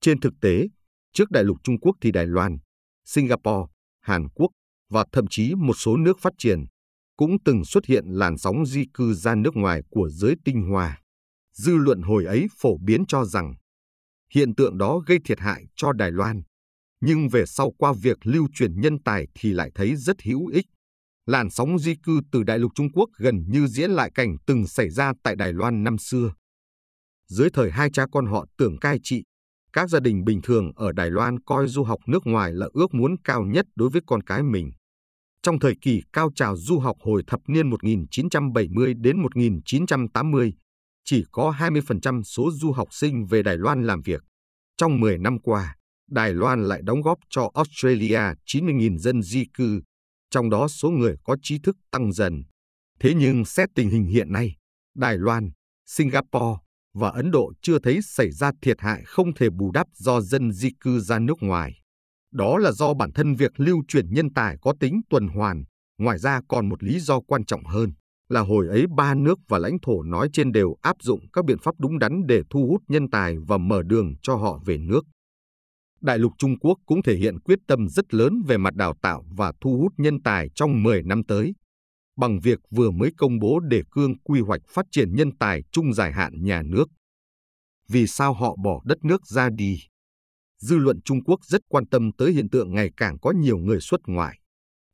Trên 0.00 0.20
thực 0.20 0.32
tế, 0.40 0.68
trước 1.12 1.30
đại 1.30 1.44
lục 1.44 1.56
Trung 1.62 1.80
Quốc 1.80 1.96
thì 2.00 2.12
Đài 2.12 2.26
Loan, 2.26 2.58
Singapore, 3.04 3.72
Hàn 4.00 4.28
Quốc 4.28 4.50
và 4.90 5.04
thậm 5.12 5.24
chí 5.30 5.54
một 5.54 5.74
số 5.74 5.96
nước 5.96 6.18
phát 6.20 6.32
triển 6.38 6.64
cũng 7.16 7.36
từng 7.44 7.64
xuất 7.64 7.86
hiện 7.86 8.04
làn 8.06 8.38
sóng 8.38 8.66
di 8.66 8.84
cư 8.94 9.14
ra 9.14 9.34
nước 9.34 9.56
ngoài 9.56 9.82
của 9.90 10.08
giới 10.10 10.34
tinh 10.44 10.62
hoa. 10.70 11.00
Dư 11.52 11.76
luận 11.76 12.02
hồi 12.02 12.24
ấy 12.24 12.46
phổ 12.58 12.78
biến 12.78 13.06
cho 13.08 13.24
rằng 13.24 13.54
hiện 14.34 14.54
tượng 14.54 14.78
đó 14.78 14.98
gây 15.06 15.18
thiệt 15.24 15.40
hại 15.40 15.64
cho 15.76 15.92
Đài 15.92 16.12
Loan, 16.12 16.42
nhưng 17.00 17.28
về 17.28 17.46
sau 17.46 17.70
qua 17.78 17.92
việc 18.02 18.18
lưu 18.24 18.48
truyền 18.54 18.80
nhân 18.80 19.02
tài 19.04 19.26
thì 19.34 19.52
lại 19.52 19.70
thấy 19.74 19.96
rất 19.96 20.22
hữu 20.22 20.46
ích. 20.46 20.66
Làn 21.26 21.50
sóng 21.50 21.78
di 21.78 21.94
cư 22.02 22.20
từ 22.32 22.42
đại 22.42 22.58
lục 22.58 22.72
Trung 22.74 22.92
Quốc 22.92 23.08
gần 23.18 23.44
như 23.48 23.66
diễn 23.66 23.90
lại 23.90 24.10
cảnh 24.14 24.36
từng 24.46 24.66
xảy 24.66 24.90
ra 24.90 25.12
tại 25.22 25.36
Đài 25.36 25.52
Loan 25.52 25.84
năm 25.84 25.98
xưa. 25.98 26.34
Dưới 27.28 27.50
thời 27.50 27.70
hai 27.70 27.90
cha 27.92 28.06
con 28.12 28.26
họ 28.26 28.46
tưởng 28.58 28.78
cai 28.78 28.98
trị, 29.02 29.24
các 29.72 29.90
gia 29.90 30.00
đình 30.00 30.24
bình 30.24 30.40
thường 30.42 30.72
ở 30.76 30.92
Đài 30.92 31.10
Loan 31.10 31.40
coi 31.40 31.68
du 31.68 31.82
học 31.82 32.00
nước 32.06 32.26
ngoài 32.26 32.52
là 32.52 32.68
ước 32.72 32.94
muốn 32.94 33.16
cao 33.24 33.44
nhất 33.44 33.66
đối 33.76 33.90
với 33.90 34.02
con 34.06 34.22
cái 34.22 34.42
mình. 34.42 34.72
Trong 35.42 35.58
thời 35.58 35.74
kỳ 35.80 36.02
cao 36.12 36.30
trào 36.34 36.56
du 36.56 36.78
học 36.78 36.96
hồi 37.00 37.22
thập 37.26 37.40
niên 37.46 37.70
1970 37.70 38.94
đến 38.94 39.22
1980, 39.22 40.52
chỉ 41.04 41.24
có 41.32 41.54
20% 41.58 42.22
số 42.22 42.50
du 42.50 42.72
học 42.72 42.88
sinh 42.90 43.26
về 43.26 43.42
Đài 43.42 43.56
Loan 43.56 43.86
làm 43.86 44.02
việc. 44.02 44.24
Trong 44.76 45.00
10 45.00 45.18
năm 45.18 45.38
qua, 45.38 45.76
Đài 46.10 46.34
Loan 46.34 46.64
lại 46.64 46.80
đóng 46.84 47.00
góp 47.00 47.18
cho 47.30 47.50
Australia 47.54 48.20
90.000 48.46 48.98
dân 48.98 49.22
di 49.22 49.44
cư, 49.54 49.82
trong 50.30 50.50
đó 50.50 50.68
số 50.68 50.90
người 50.90 51.16
có 51.24 51.36
trí 51.42 51.58
thức 51.58 51.76
tăng 51.90 52.12
dần. 52.12 52.42
Thế 53.00 53.14
nhưng 53.14 53.44
xét 53.44 53.68
tình 53.74 53.90
hình 53.90 54.06
hiện 54.06 54.32
nay, 54.32 54.56
Đài 54.96 55.18
Loan, 55.18 55.50
Singapore 55.86 56.60
và 56.94 57.08
Ấn 57.08 57.30
Độ 57.30 57.52
chưa 57.62 57.78
thấy 57.78 58.00
xảy 58.02 58.30
ra 58.30 58.50
thiệt 58.62 58.80
hại 58.80 59.02
không 59.06 59.34
thể 59.34 59.50
bù 59.50 59.72
đắp 59.72 59.86
do 59.94 60.20
dân 60.20 60.52
di 60.52 60.70
cư 60.80 61.00
ra 61.00 61.18
nước 61.18 61.36
ngoài. 61.40 61.80
Đó 62.32 62.58
là 62.58 62.72
do 62.72 62.94
bản 62.94 63.12
thân 63.12 63.34
việc 63.34 63.60
lưu 63.60 63.82
chuyển 63.88 64.14
nhân 64.14 64.32
tài 64.34 64.56
có 64.60 64.74
tính 64.80 65.00
tuần 65.10 65.28
hoàn, 65.28 65.64
ngoài 65.98 66.18
ra 66.18 66.40
còn 66.48 66.68
một 66.68 66.82
lý 66.82 67.00
do 67.00 67.20
quan 67.20 67.44
trọng 67.44 67.64
hơn 67.64 67.92
là 68.28 68.40
hồi 68.40 68.68
ấy 68.68 68.84
ba 68.96 69.14
nước 69.14 69.38
và 69.48 69.58
lãnh 69.58 69.76
thổ 69.82 70.02
nói 70.02 70.28
trên 70.32 70.52
đều 70.52 70.76
áp 70.82 70.96
dụng 71.02 71.20
các 71.32 71.44
biện 71.44 71.58
pháp 71.58 71.74
đúng 71.78 71.98
đắn 71.98 72.26
để 72.26 72.42
thu 72.50 72.66
hút 72.70 72.82
nhân 72.88 73.10
tài 73.10 73.36
và 73.46 73.58
mở 73.58 73.82
đường 73.82 74.14
cho 74.22 74.36
họ 74.36 74.60
về 74.66 74.78
nước. 74.78 75.04
Đại 76.00 76.18
lục 76.18 76.32
Trung 76.38 76.58
Quốc 76.58 76.78
cũng 76.86 77.02
thể 77.02 77.16
hiện 77.16 77.40
quyết 77.40 77.58
tâm 77.66 77.88
rất 77.88 78.14
lớn 78.14 78.42
về 78.46 78.56
mặt 78.56 78.74
đào 78.74 78.94
tạo 79.02 79.24
và 79.36 79.52
thu 79.60 79.78
hút 79.78 79.92
nhân 79.96 80.22
tài 80.22 80.48
trong 80.54 80.82
10 80.82 81.02
năm 81.02 81.22
tới, 81.28 81.54
bằng 82.16 82.40
việc 82.40 82.58
vừa 82.70 82.90
mới 82.90 83.10
công 83.16 83.38
bố 83.38 83.60
đề 83.60 83.82
cương 83.90 84.18
quy 84.18 84.40
hoạch 84.40 84.60
phát 84.68 84.86
triển 84.90 85.14
nhân 85.14 85.30
tài 85.38 85.62
trung 85.72 85.92
dài 85.94 86.12
hạn 86.12 86.32
nhà 86.44 86.62
nước. 86.62 86.84
Vì 87.88 88.06
sao 88.06 88.34
họ 88.34 88.56
bỏ 88.64 88.80
đất 88.84 88.98
nước 89.04 89.26
ra 89.26 89.48
đi? 89.50 89.78
Dư 90.58 90.76
luận 90.76 91.00
Trung 91.04 91.24
Quốc 91.24 91.44
rất 91.44 91.60
quan 91.68 91.86
tâm 91.86 92.10
tới 92.18 92.32
hiện 92.32 92.50
tượng 92.50 92.74
ngày 92.74 92.90
càng 92.96 93.18
có 93.18 93.30
nhiều 93.30 93.58
người 93.58 93.80
xuất 93.80 94.00
ngoại. 94.06 94.38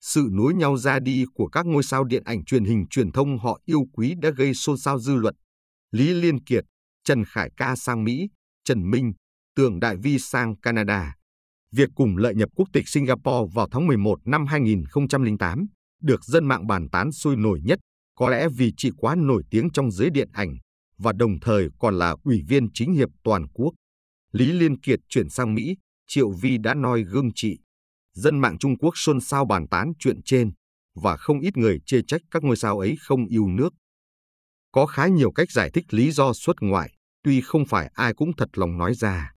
Sự 0.00 0.28
nối 0.33 0.54
nhau 0.54 0.76
ra 0.76 1.00
đi 1.00 1.25
của 1.35 1.47
các 1.47 1.66
ngôi 1.66 1.83
sao 1.83 2.04
điện 2.04 2.23
ảnh 2.25 2.45
truyền 2.45 2.64
hình 2.64 2.87
truyền 2.90 3.12
thông 3.12 3.38
họ 3.38 3.61
yêu 3.64 3.85
quý 3.92 4.14
đã 4.23 4.30
gây 4.30 4.54
xôn 4.54 4.78
xao 4.78 4.99
dư 4.99 5.14
luận. 5.14 5.35
Lý 5.90 6.14
Liên 6.14 6.45
Kiệt, 6.45 6.64
Trần 7.04 7.25
Khải 7.25 7.50
Ca 7.57 7.76
sang 7.76 8.04
Mỹ, 8.04 8.28
Trần 8.64 8.90
Minh, 8.90 9.12
Tường 9.57 9.80
Đại 9.80 9.97
Vi 9.97 10.19
sang 10.19 10.57
Canada. 10.57 11.14
Việc 11.73 11.88
cùng 11.95 12.16
lợi 12.16 12.35
nhập 12.35 12.49
quốc 12.57 12.69
tịch 12.73 12.88
Singapore 12.88 13.52
vào 13.54 13.69
tháng 13.71 13.87
11 13.87 14.19
năm 14.25 14.47
2008 14.47 15.66
được 16.02 16.25
dân 16.25 16.45
mạng 16.45 16.66
bàn 16.66 16.88
tán 16.88 17.12
sôi 17.12 17.37
nổi 17.37 17.61
nhất, 17.64 17.78
có 18.14 18.28
lẽ 18.28 18.49
vì 18.57 18.73
chị 18.76 18.90
quá 18.97 19.14
nổi 19.14 19.42
tiếng 19.50 19.71
trong 19.71 19.90
giới 19.90 20.11
điện 20.11 20.28
ảnh 20.33 20.57
và 20.99 21.12
đồng 21.12 21.40
thời 21.40 21.69
còn 21.78 21.99
là 21.99 22.16
ủy 22.25 22.42
viên 22.49 22.69
chính 22.75 22.92
hiệp 22.92 23.09
toàn 23.25 23.47
quốc. 23.54 23.75
Lý 24.33 24.52
Liên 24.52 24.80
Kiệt 24.80 25.00
chuyển 25.09 25.28
sang 25.28 25.54
Mỹ, 25.54 25.76
Triệu 26.07 26.30
Vi 26.30 26.59
đã 26.59 26.75
noi 26.75 27.04
gương 27.04 27.30
chị. 27.35 27.59
Dân 28.14 28.38
mạng 28.38 28.59
Trung 28.59 28.79
Quốc 28.79 28.93
xôn 28.95 29.21
xao 29.21 29.45
bàn 29.45 29.69
tán 29.69 29.93
chuyện 29.99 30.23
trên 30.25 30.52
và 30.95 31.17
không 31.17 31.40
ít 31.40 31.57
người 31.57 31.81
chê 31.87 32.02
trách 32.07 32.21
các 32.31 32.45
ngôi 32.45 32.57
sao 32.57 32.79
ấy 32.79 32.97
không 33.00 33.26
yêu 33.26 33.47
nước. 33.49 33.75
Có 34.73 34.87
khá 34.87 35.07
nhiều 35.07 35.33
cách 35.33 35.50
giải 35.50 35.71
thích 35.71 35.85
lý 35.90 36.11
do 36.11 36.33
xuất 36.33 36.57
ngoại, 36.61 36.93
tuy 37.23 37.40
không 37.40 37.64
phải 37.67 37.90
ai 37.95 38.14
cũng 38.14 38.37
thật 38.37 38.49
lòng 38.55 38.79
nói 38.79 38.95
ra. 38.95 39.33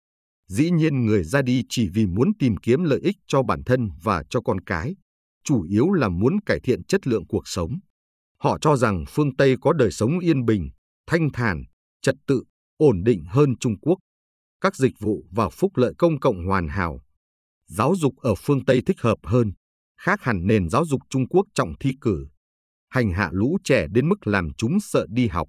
Dĩ 0.48 0.72
nhiên 0.72 1.06
người 1.06 1.24
ra 1.24 1.42
đi 1.42 1.63
chỉ 1.70 1.89
vì 1.89 2.06
muốn 2.06 2.32
tìm 2.39 2.58
kiếm 2.58 2.84
lợi 2.84 3.00
ích 3.00 3.15
cho 3.27 3.44
bản 3.44 3.63
thân 3.63 3.89
và 4.03 4.24
cho 4.30 4.42
con 4.42 4.62
cái, 4.62 4.96
chủ 5.44 5.63
yếu 5.63 5.92
là 5.92 6.10
muốn 6.10 6.39
cải 6.46 6.60
thiện 6.60 6.84
chất 6.84 7.08
lượng 7.08 7.27
cuộc 7.27 7.48
sống. 7.48 7.80
Họ 8.38 8.58
cho 8.62 8.75
rằng 8.75 9.03
phương 9.10 9.36
Tây 9.36 9.56
có 9.62 9.74
đời 9.74 9.92
sống 9.92 10.20
yên 10.20 10.46
bình, 10.46 10.70
thanh 11.08 11.30
thản, 11.34 11.63
trật 12.01 12.15
tự, 12.27 12.44
ổn 12.77 13.03
định 13.03 13.24
hơn 13.27 13.56
Trung 13.60 13.80
Quốc. 13.82 13.98
Các 14.62 14.75
dịch 14.75 14.94
vụ 15.00 15.25
và 15.32 15.50
phúc 15.50 15.72
lợi 15.75 15.94
công 15.98 16.20
cộng 16.20 16.46
hoàn 16.46 16.68
hảo. 16.68 17.00
Giáo 17.67 17.93
dục 17.98 18.13
ở 18.17 18.36
phương 18.36 18.65
Tây 18.65 18.82
thích 18.86 19.01
hợp 19.01 19.17
hơn, 19.24 19.53
khác 20.01 20.22
hẳn 20.22 20.48
nền 20.48 20.70
giáo 20.70 20.86
dục 20.86 21.01
Trung 21.10 21.27
Quốc 21.27 21.46
trọng 21.55 21.74
thi 21.79 21.91
cử. 22.01 22.27
Hành 22.89 23.12
hạ 23.12 23.29
lũ 23.32 23.58
trẻ 23.63 23.88
đến 23.91 24.10
mức 24.10 24.27
làm 24.27 24.50
chúng 24.58 24.79
sợ 24.79 25.05
đi 25.10 25.27
học. 25.27 25.48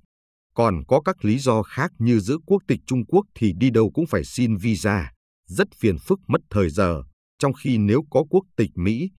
Còn 0.54 0.83
có 0.88 1.00
các 1.00 1.25
lý 1.25 1.38
do 1.38 1.62
khác 1.62 1.92
như 1.99 2.18
giữ 2.18 2.38
quốc 2.47 2.62
tịch 2.68 2.80
Trung 2.87 3.06
Quốc 3.06 3.26
thì 3.35 3.52
đi 3.59 3.71
đâu 3.71 3.90
cũng 3.94 4.06
phải 4.06 4.25
xin 4.25 4.56
visa, 4.56 5.12
rất 5.47 5.68
phiền 5.78 5.99
phức 5.99 6.21
mất 6.26 6.40
thời 6.50 6.71
giờ, 6.71 7.02
trong 7.38 7.52
khi 7.52 7.78
nếu 7.78 8.02
có 8.11 8.25
quốc 8.30 8.44
tịch 8.56 8.71
Mỹ, 8.75 9.11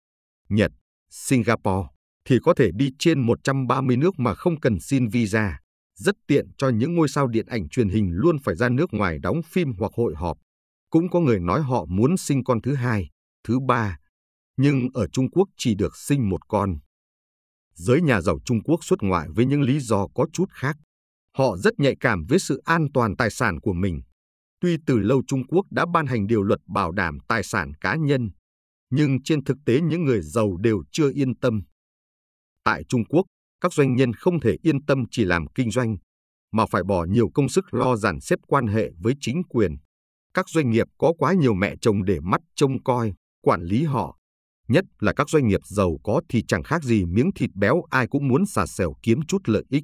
Nhật, 0.49 0.71
Singapore 1.09 1.87
thì 2.27 2.37
có 2.43 2.53
thể 2.53 2.71
đi 2.75 2.89
trên 2.99 3.19
130 3.21 3.97
nước 3.97 4.19
mà 4.19 4.33
không 4.33 4.59
cần 4.59 4.79
xin 4.79 5.07
visa, 5.07 5.59
rất 5.95 6.15
tiện 6.27 6.45
cho 6.57 6.69
những 6.69 6.95
ngôi 6.95 7.09
sao 7.09 7.27
điện 7.27 7.45
ảnh 7.45 7.69
truyền 7.69 7.89
hình 7.89 8.11
luôn 8.13 8.37
phải 8.43 8.55
ra 8.55 8.69
nước 8.69 8.93
ngoài 8.93 9.19
đóng 9.19 9.41
phim 9.51 9.73
hoặc 9.79 9.91
hội 9.95 10.13
họp. 10.15 10.37
Cũng 10.89 11.09
có 11.09 11.19
người 11.19 11.39
nói 11.39 11.61
họ 11.61 11.85
muốn 11.85 12.17
sinh 12.17 12.43
con 12.43 12.61
thứ 12.61 12.73
hai, 12.73 13.09
thứ 13.43 13.59
ba, 13.67 13.97
nhưng 14.57 14.89
ở 14.93 15.07
Trung 15.07 15.29
Quốc 15.31 15.49
chỉ 15.57 15.75
được 15.75 15.95
sinh 15.95 16.29
một 16.29 16.47
con. 16.47 16.77
Giới 17.73 18.01
nhà 18.01 18.21
giàu 18.21 18.39
Trung 18.45 18.63
Quốc 18.63 18.83
xuất 18.83 19.03
ngoại 19.03 19.27
với 19.35 19.45
những 19.45 19.61
lý 19.61 19.79
do 19.79 20.07
có 20.15 20.27
chút 20.33 20.45
khác. 20.51 20.77
Họ 21.37 21.57
rất 21.57 21.79
nhạy 21.79 21.95
cảm 21.99 22.25
với 22.29 22.39
sự 22.39 22.61
an 22.65 22.87
toàn 22.93 23.15
tài 23.15 23.29
sản 23.29 23.59
của 23.59 23.73
mình. 23.73 24.01
Tuy 24.59 24.77
từ 24.85 24.99
lâu 24.99 25.23
Trung 25.27 25.47
Quốc 25.47 25.65
đã 25.71 25.85
ban 25.93 26.05
hành 26.05 26.27
điều 26.27 26.43
luật 26.43 26.59
bảo 26.67 26.91
đảm 26.91 27.17
tài 27.27 27.43
sản 27.43 27.73
cá 27.81 27.95
nhân, 27.95 28.29
nhưng 28.89 29.23
trên 29.23 29.43
thực 29.43 29.57
tế 29.65 29.81
những 29.81 30.05
người 30.05 30.21
giàu 30.21 30.57
đều 30.57 30.83
chưa 30.91 31.11
yên 31.11 31.39
tâm. 31.39 31.63
Tại 32.63 32.83
Trung 32.89 33.05
Quốc, 33.05 33.25
các 33.61 33.73
doanh 33.73 33.95
nhân 33.95 34.13
không 34.13 34.39
thể 34.39 34.55
yên 34.61 34.85
tâm 34.85 35.03
chỉ 35.11 35.25
làm 35.25 35.45
kinh 35.55 35.71
doanh, 35.71 35.97
mà 36.51 36.65
phải 36.65 36.83
bỏ 36.83 37.05
nhiều 37.05 37.29
công 37.33 37.49
sức 37.49 37.73
lo 37.73 37.95
dàn 37.95 38.19
xếp 38.19 38.39
quan 38.47 38.67
hệ 38.67 38.91
với 38.99 39.13
chính 39.19 39.43
quyền. 39.49 39.75
Các 40.35 40.49
doanh 40.49 40.69
nghiệp 40.69 40.87
có 40.97 41.13
quá 41.17 41.33
nhiều 41.33 41.53
mẹ 41.53 41.75
chồng 41.81 42.03
để 42.03 42.19
mắt 42.19 42.41
trông 42.55 42.83
coi, 42.83 43.13
quản 43.41 43.61
lý 43.61 43.83
họ. 43.83 44.17
Nhất 44.67 44.85
là 44.99 45.13
các 45.13 45.29
doanh 45.29 45.47
nghiệp 45.47 45.59
giàu 45.63 45.97
có 46.03 46.21
thì 46.29 46.43
chẳng 46.47 46.63
khác 46.63 46.83
gì 46.83 47.05
miếng 47.05 47.31
thịt 47.35 47.49
béo 47.53 47.83
ai 47.89 48.07
cũng 48.07 48.27
muốn 48.27 48.45
xà 48.45 48.65
xẻo 48.65 48.93
kiếm 49.03 49.19
chút 49.27 49.41
lợi 49.45 49.63
ích. 49.69 49.83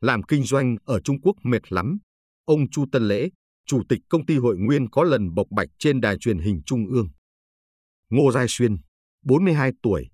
Làm 0.00 0.22
kinh 0.22 0.42
doanh 0.42 0.76
ở 0.84 1.00
Trung 1.00 1.20
Quốc 1.20 1.36
mệt 1.42 1.72
lắm. 1.72 1.98
Ông 2.44 2.70
Chu 2.70 2.84
Tân 2.92 3.08
Lễ, 3.08 3.28
chủ 3.66 3.82
tịch 3.88 4.00
công 4.08 4.26
ty 4.26 4.36
Hội 4.36 4.56
Nguyên 4.58 4.90
có 4.90 5.04
lần 5.04 5.34
bộc 5.34 5.46
bạch 5.50 5.68
trên 5.78 6.00
đài 6.00 6.18
truyền 6.18 6.38
hình 6.38 6.60
Trung 6.66 6.86
ương. 6.86 7.08
Ngô 8.10 8.32
Giai 8.32 8.46
Xuyên, 8.48 8.76
42 9.24 9.70
tuổi, 9.82 10.08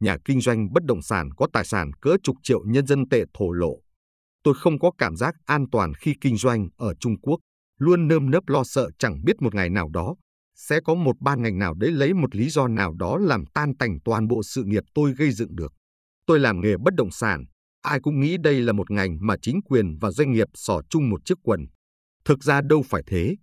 nhà 0.00 0.16
kinh 0.24 0.40
doanh 0.40 0.72
bất 0.72 0.84
động 0.84 1.02
sản 1.02 1.30
có 1.36 1.46
tài 1.52 1.64
sản 1.64 1.92
cỡ 2.00 2.16
chục 2.22 2.36
triệu 2.42 2.64
nhân 2.64 2.86
dân 2.86 3.08
tệ 3.08 3.24
thổ 3.34 3.52
lộ. 3.52 3.80
Tôi 4.42 4.54
không 4.54 4.78
có 4.78 4.90
cảm 4.98 5.16
giác 5.16 5.34
an 5.44 5.64
toàn 5.72 5.94
khi 5.94 6.14
kinh 6.20 6.36
doanh 6.36 6.68
ở 6.76 6.94
Trung 6.94 7.20
Quốc, 7.20 7.40
luôn 7.78 8.08
nơm 8.08 8.30
nớp 8.30 8.48
lo 8.48 8.64
sợ 8.64 8.90
chẳng 8.98 9.24
biết 9.24 9.42
một 9.42 9.54
ngày 9.54 9.70
nào 9.70 9.88
đó 9.88 10.16
sẽ 10.56 10.80
có 10.84 10.94
một 10.94 11.16
ban 11.20 11.42
ngành 11.42 11.58
nào 11.58 11.74
đấy 11.74 11.90
lấy 11.90 12.14
một 12.14 12.36
lý 12.36 12.50
do 12.50 12.68
nào 12.68 12.94
đó 12.94 13.18
làm 13.18 13.46
tan 13.46 13.76
tành 13.76 13.98
toàn 14.04 14.28
bộ 14.28 14.42
sự 14.42 14.64
nghiệp 14.64 14.82
tôi 14.94 15.14
gây 15.14 15.32
dựng 15.32 15.56
được. 15.56 15.72
Tôi 16.26 16.40
làm 16.40 16.60
nghề 16.60 16.76
bất 16.76 16.94
động 16.94 17.10
sản, 17.10 17.44
ai 17.82 18.00
cũng 18.00 18.20
nghĩ 18.20 18.36
đây 18.36 18.60
là 18.60 18.72
một 18.72 18.90
ngành 18.90 19.18
mà 19.20 19.36
chính 19.42 19.60
quyền 19.62 19.98
và 19.98 20.10
doanh 20.10 20.32
nghiệp 20.32 20.48
xỏ 20.54 20.80
chung 20.90 21.10
một 21.10 21.24
chiếc 21.24 21.38
quần. 21.42 21.66
Thực 22.24 22.44
ra 22.44 22.60
đâu 22.60 22.82
phải 22.86 23.02
thế. 23.06 23.36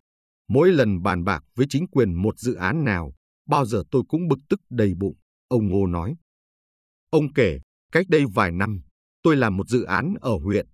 Mỗi 0.47 0.71
lần 0.71 1.01
bàn 1.01 1.23
bạc 1.23 1.43
với 1.55 1.65
chính 1.69 1.87
quyền 1.87 2.13
một 2.13 2.39
dự 2.39 2.53
án 2.53 2.83
nào, 2.83 3.13
bao 3.49 3.65
giờ 3.65 3.83
tôi 3.91 4.03
cũng 4.07 4.27
bực 4.27 4.39
tức 4.49 4.59
đầy 4.69 4.93
bụng, 4.97 5.15
ông 5.47 5.67
Ngô 5.67 5.87
nói. 5.87 6.15
Ông 7.09 7.33
kể, 7.33 7.59
cách 7.91 8.05
đây 8.09 8.25
vài 8.33 8.51
năm, 8.51 8.81
tôi 9.23 9.35
làm 9.35 9.57
một 9.57 9.69
dự 9.69 9.83
án 9.83 10.13
ở 10.21 10.37
huyện. 10.43 10.67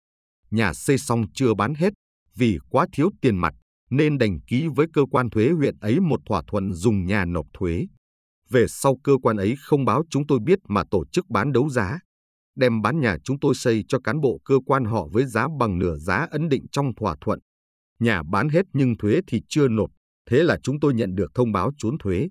Nhà 0.51 0.73
xây 0.73 0.97
xong 0.97 1.25
chưa 1.33 1.53
bán 1.53 1.73
hết, 1.73 1.93
vì 2.39 2.57
quá 2.69 2.85
thiếu 2.93 3.09
tiền 3.21 3.37
mặt, 3.37 3.53
nên 3.89 4.17
đành 4.17 4.41
ký 4.47 4.67
với 4.75 4.87
cơ 4.93 5.01
quan 5.11 5.29
thuế 5.29 5.49
huyện 5.49 5.75
ấy 5.79 5.99
một 5.99 6.19
thỏa 6.25 6.41
thuận 6.47 6.73
dùng 6.73 7.05
nhà 7.05 7.25
nộp 7.25 7.45
thuế. 7.53 7.85
Về 8.49 8.65
sau 8.67 8.97
cơ 9.03 9.13
quan 9.21 9.37
ấy 9.37 9.55
không 9.59 9.85
báo 9.85 10.03
chúng 10.09 10.27
tôi 10.27 10.39
biết 10.45 10.59
mà 10.67 10.83
tổ 10.91 11.03
chức 11.11 11.29
bán 11.29 11.51
đấu 11.51 11.69
giá, 11.69 11.99
đem 12.55 12.81
bán 12.81 12.99
nhà 12.99 13.17
chúng 13.23 13.39
tôi 13.39 13.55
xây 13.55 13.83
cho 13.87 13.99
cán 14.03 14.21
bộ 14.21 14.39
cơ 14.45 14.55
quan 14.65 14.85
họ 14.85 15.07
với 15.11 15.25
giá 15.25 15.47
bằng 15.59 15.79
nửa 15.79 15.97
giá 15.97 16.27
ấn 16.31 16.49
định 16.49 16.65
trong 16.71 16.95
thỏa 16.95 17.15
thuận. 17.21 17.39
Nhà 17.99 18.21
bán 18.31 18.49
hết 18.49 18.65
nhưng 18.73 18.97
thuế 18.97 19.19
thì 19.27 19.41
chưa 19.49 19.67
nộp, 19.67 19.89
thế 20.29 20.43
là 20.43 20.57
chúng 20.63 20.79
tôi 20.79 20.93
nhận 20.93 21.15
được 21.15 21.31
thông 21.35 21.51
báo 21.51 21.71
trốn 21.77 21.97
thuế. 21.97 22.27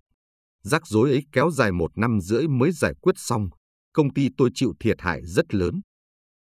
Rắc 0.62 0.87
rối 0.87 1.11
ấy 1.11 1.23
kéo 1.33 1.50
dài 1.50 1.73
một 1.73 1.91
năm 1.99 2.21
rưỡi 2.21 2.49
mới 2.49 2.73
giải 2.73 2.95
quyết 3.00 3.15
xong, 3.19 3.49
công 3.93 4.15
ty 4.15 4.29
tôi 4.37 4.50
chịu 4.55 4.73
thiệt 4.81 4.97
hại 5.00 5.21
rất 5.25 5.55
lớn. 5.55 5.81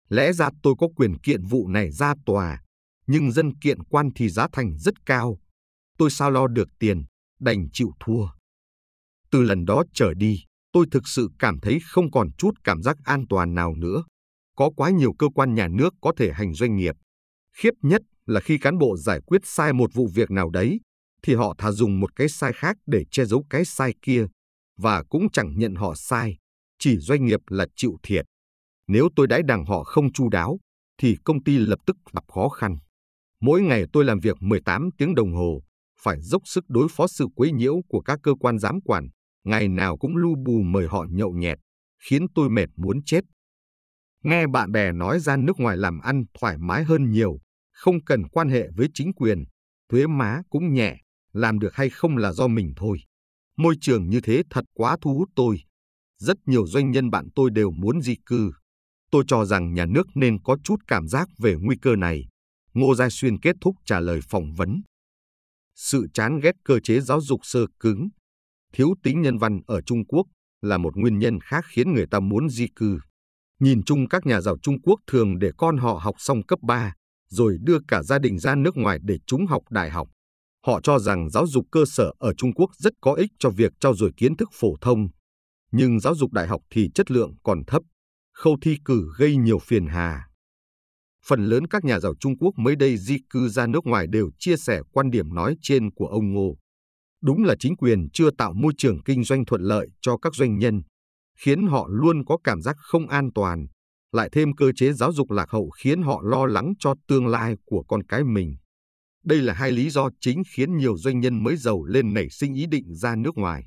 Lẽ 0.09 0.33
ra 0.33 0.51
tôi 0.63 0.75
có 0.79 0.89
quyền 0.97 1.19
kiện 1.19 1.45
vụ 1.45 1.69
này 1.69 1.91
ra 1.91 2.15
tòa, 2.27 2.63
nhưng 3.07 3.33
dân 3.33 3.59
kiện 3.59 3.83
quan 3.83 4.11
thì 4.15 4.29
giá 4.29 4.47
thành 4.53 4.79
rất 4.79 5.07
cao. 5.07 5.39
Tôi 5.99 6.11
sao 6.11 6.31
lo 6.31 6.47
được 6.47 6.69
tiền, 6.79 7.05
đành 7.41 7.69
chịu 7.73 7.91
thua. 8.01 8.27
Từ 9.31 9.43
lần 9.43 9.65
đó 9.65 9.83
trở 9.95 10.15
đi, 10.15 10.45
tôi 10.73 10.87
thực 10.91 11.09
sự 11.09 11.29
cảm 11.39 11.61
thấy 11.61 11.79
không 11.87 12.11
còn 12.11 12.33
chút 12.39 12.55
cảm 12.65 12.83
giác 12.83 12.97
an 13.05 13.25
toàn 13.29 13.55
nào 13.55 13.75
nữa. 13.75 14.05
Có 14.57 14.71
quá 14.77 14.91
nhiều 14.91 15.13
cơ 15.19 15.29
quan 15.35 15.55
nhà 15.55 15.69
nước 15.69 15.95
có 16.01 16.13
thể 16.17 16.33
hành 16.33 16.55
doanh 16.55 16.77
nghiệp. 16.77 16.95
Khiếp 17.53 17.75
nhất 17.83 18.03
là 18.27 18.41
khi 18.41 18.59
cán 18.59 18.79
bộ 18.79 18.97
giải 18.97 19.21
quyết 19.27 19.41
sai 19.45 19.73
một 19.73 19.95
vụ 19.95 20.09
việc 20.15 20.31
nào 20.31 20.51
đấy, 20.51 20.81
thì 21.23 21.35
họ 21.35 21.55
thà 21.59 21.71
dùng 21.71 22.01
một 22.01 22.17
cái 22.17 22.29
sai 22.29 22.53
khác 22.53 22.77
để 22.87 23.05
che 23.11 23.25
giấu 23.25 23.45
cái 23.51 23.65
sai 23.65 23.95
kia, 24.03 24.27
và 24.77 25.03
cũng 25.03 25.31
chẳng 25.33 25.59
nhận 25.59 25.75
họ 25.75 25.95
sai, 25.95 26.37
chỉ 26.79 26.99
doanh 26.99 27.25
nghiệp 27.25 27.41
là 27.47 27.67
chịu 27.77 27.97
thiệt. 28.03 28.25
Nếu 28.89 29.09
tôi 29.17 29.27
đãi 29.27 29.43
đằng 29.43 29.65
họ 29.65 29.85
không 29.85 30.13
chu 30.13 30.29
đáo, 30.29 30.59
thì 30.99 31.17
công 31.25 31.45
ty 31.45 31.59
lập 31.59 31.79
tức 31.87 31.97
gặp 32.13 32.25
khó 32.35 32.49
khăn. 32.49 32.77
Mỗi 33.47 33.63
ngày 33.63 33.85
tôi 33.93 34.05
làm 34.05 34.21
việc 34.21 34.37
18 34.41 34.89
tiếng 34.99 35.15
đồng 35.15 35.35
hồ, 35.35 35.63
phải 36.01 36.21
dốc 36.21 36.43
sức 36.45 36.65
đối 36.69 36.89
phó 36.91 37.07
sự 37.07 37.27
quấy 37.35 37.53
nhiễu 37.53 37.81
của 37.89 38.01
các 38.01 38.19
cơ 38.23 38.35
quan 38.41 38.59
giám 38.59 38.81
quản, 38.81 39.09
ngày 39.45 39.69
nào 39.69 39.97
cũng 39.97 40.17
lu 40.17 40.35
bù 40.47 40.63
mời 40.63 40.87
họ 40.87 41.07
nhậu 41.11 41.33
nhẹt, 41.33 41.59
khiến 42.09 42.27
tôi 42.35 42.51
mệt 42.51 42.67
muốn 42.77 43.05
chết. 43.05 43.21
Nghe 44.25 44.47
bạn 44.47 44.73
bè 44.73 44.93
nói 44.93 45.21
ra 45.21 45.37
nước 45.37 45.53
ngoài 45.59 45.77
làm 45.77 46.01
ăn 46.01 46.25
thoải 46.41 46.59
mái 46.59 46.85
hơn 46.85 47.11
nhiều, 47.11 47.39
không 47.73 48.05
cần 48.05 48.29
quan 48.29 48.49
hệ 48.49 48.69
với 48.77 48.89
chính 48.95 49.13
quyền, 49.13 49.45
thuế 49.91 50.07
má 50.07 50.43
cũng 50.51 50.73
nhẹ, 50.73 50.97
làm 51.33 51.59
được 51.59 51.75
hay 51.75 51.91
không 51.91 52.17
là 52.17 52.33
do 52.33 52.49
mình 52.49 52.73
thôi. 52.77 52.99
Môi 53.57 53.75
trường 53.81 54.09
như 54.09 54.21
thế 54.21 54.43
thật 54.51 54.65
quá 54.75 54.97
thu 55.01 55.15
hút 55.15 55.29
tôi. 55.37 55.59
Rất 56.19 56.37
nhiều 56.47 56.67
doanh 56.67 56.91
nhân 56.91 57.11
bạn 57.11 57.29
tôi 57.35 57.51
đều 57.51 57.71
muốn 57.71 58.01
di 58.01 58.17
cư. 58.27 58.53
Tôi 59.11 59.25
cho 59.27 59.45
rằng 59.45 59.75
nhà 59.75 59.87
nước 59.87 60.07
nên 60.15 60.43
có 60.43 60.57
chút 60.65 60.77
cảm 60.89 61.09
giác 61.09 61.29
về 61.39 61.57
nguy 61.61 61.77
cơ 61.77 61.97
này. 61.97 62.29
Ngô 62.77 62.95
Gia 62.95 63.09
Xuyên 63.11 63.39
kết 63.41 63.57
thúc 63.61 63.77
trả 63.85 64.01
lời 64.01 64.21
phỏng 64.29 64.53
vấn. 64.53 64.83
Sự 65.75 66.07
chán 66.15 66.41
ghét 66.41 66.53
cơ 66.65 66.81
chế 66.81 67.01
giáo 67.01 67.21
dục 67.21 67.41
sơ 67.43 67.67
cứng, 67.81 68.09
thiếu 68.73 68.95
tính 69.03 69.23
nhân 69.23 69.39
văn 69.39 69.61
ở 69.67 69.81
Trung 69.81 70.05
Quốc 70.05 70.27
là 70.63 70.79
một 70.79 70.97
nguyên 70.97 71.19
nhân 71.19 71.41
khác 71.41 71.65
khiến 71.69 71.95
người 71.95 72.07
ta 72.11 72.21
muốn 72.21 72.49
di 72.49 72.67
cư. 72.77 72.99
Nhìn 73.61 73.83
chung 73.83 74.09
các 74.09 74.27
nhà 74.27 74.41
giàu 74.41 74.57
Trung 74.63 74.81
Quốc 74.83 75.01
thường 75.07 75.39
để 75.39 75.51
con 75.57 75.77
họ 75.77 76.01
học 76.03 76.15
xong 76.19 76.43
cấp 76.43 76.59
3, 76.63 76.95
rồi 77.29 77.57
đưa 77.61 77.79
cả 77.89 78.03
gia 78.03 78.19
đình 78.19 78.39
ra 78.39 78.55
nước 78.55 78.77
ngoài 78.77 78.99
để 79.03 79.19
chúng 79.27 79.47
học 79.47 79.63
đại 79.71 79.91
học. 79.91 80.09
Họ 80.67 80.81
cho 80.81 80.99
rằng 80.99 81.31
giáo 81.31 81.47
dục 81.47 81.67
cơ 81.71 81.85
sở 81.87 82.13
ở 82.19 82.35
Trung 82.35 82.53
Quốc 82.53 82.71
rất 82.77 82.93
có 83.01 83.13
ích 83.13 83.31
cho 83.39 83.51
việc 83.51 83.73
trau 83.81 83.95
dồi 83.95 84.13
kiến 84.17 84.37
thức 84.37 84.49
phổ 84.53 84.77
thông. 84.81 85.09
Nhưng 85.73 86.01
giáo 86.01 86.15
dục 86.15 86.33
đại 86.33 86.47
học 86.47 86.61
thì 86.71 86.91
chất 86.95 87.11
lượng 87.11 87.35
còn 87.43 87.65
thấp, 87.67 87.83
khâu 88.33 88.57
thi 88.63 88.77
cử 88.85 89.09
gây 89.19 89.37
nhiều 89.37 89.59
phiền 89.59 89.87
hà. 89.87 90.26
Phần 91.29 91.47
lớn 91.47 91.67
các 91.67 91.85
nhà 91.85 92.01
giàu 92.01 92.15
Trung 92.21 92.39
Quốc 92.39 92.55
mới 92.57 92.77
đây 92.77 92.97
di 92.97 93.17
cư 93.31 93.49
ra 93.49 93.67
nước 93.67 93.87
ngoài 93.87 94.07
đều 94.07 94.31
chia 94.39 94.57
sẻ 94.57 94.81
quan 94.93 95.11
điểm 95.11 95.35
nói 95.35 95.57
trên 95.63 95.91
của 95.91 96.07
ông 96.07 96.33
Ngô. 96.33 96.57
Đúng 97.23 97.45
là 97.45 97.55
chính 97.59 97.77
quyền 97.77 98.09
chưa 98.13 98.31
tạo 98.31 98.53
môi 98.53 98.73
trường 98.77 99.03
kinh 99.03 99.25
doanh 99.25 99.45
thuận 99.45 99.63
lợi 99.63 99.89
cho 100.01 100.17
các 100.17 100.35
doanh 100.35 100.59
nhân, 100.59 100.83
khiến 101.39 101.67
họ 101.67 101.89
luôn 101.91 102.25
có 102.25 102.39
cảm 102.45 102.63
giác 102.63 102.77
không 102.79 103.09
an 103.09 103.33
toàn, 103.35 103.67
lại 104.13 104.29
thêm 104.33 104.55
cơ 104.55 104.73
chế 104.77 104.93
giáo 104.93 105.13
dục 105.13 105.31
lạc 105.31 105.51
hậu 105.51 105.71
khiến 105.71 106.03
họ 106.03 106.23
lo 106.25 106.47
lắng 106.47 106.73
cho 106.79 106.95
tương 107.09 107.27
lai 107.27 107.55
của 107.65 107.83
con 107.89 108.03
cái 108.03 108.25
mình. 108.25 108.57
Đây 109.25 109.43
là 109.43 109.55
hai 109.55 109.73
lý 109.73 109.91
do 109.91 110.09
chính 110.21 110.43
khiến 110.57 110.77
nhiều 110.77 110.99
doanh 110.99 111.21
nhân 111.21 111.43
mới 111.45 111.57
giàu 111.57 111.85
lên 111.85 112.15
nảy 112.15 112.29
sinh 112.31 112.55
ý 112.55 112.67
định 112.67 112.95
ra 112.95 113.17
nước 113.17 113.37
ngoài. 113.37 113.65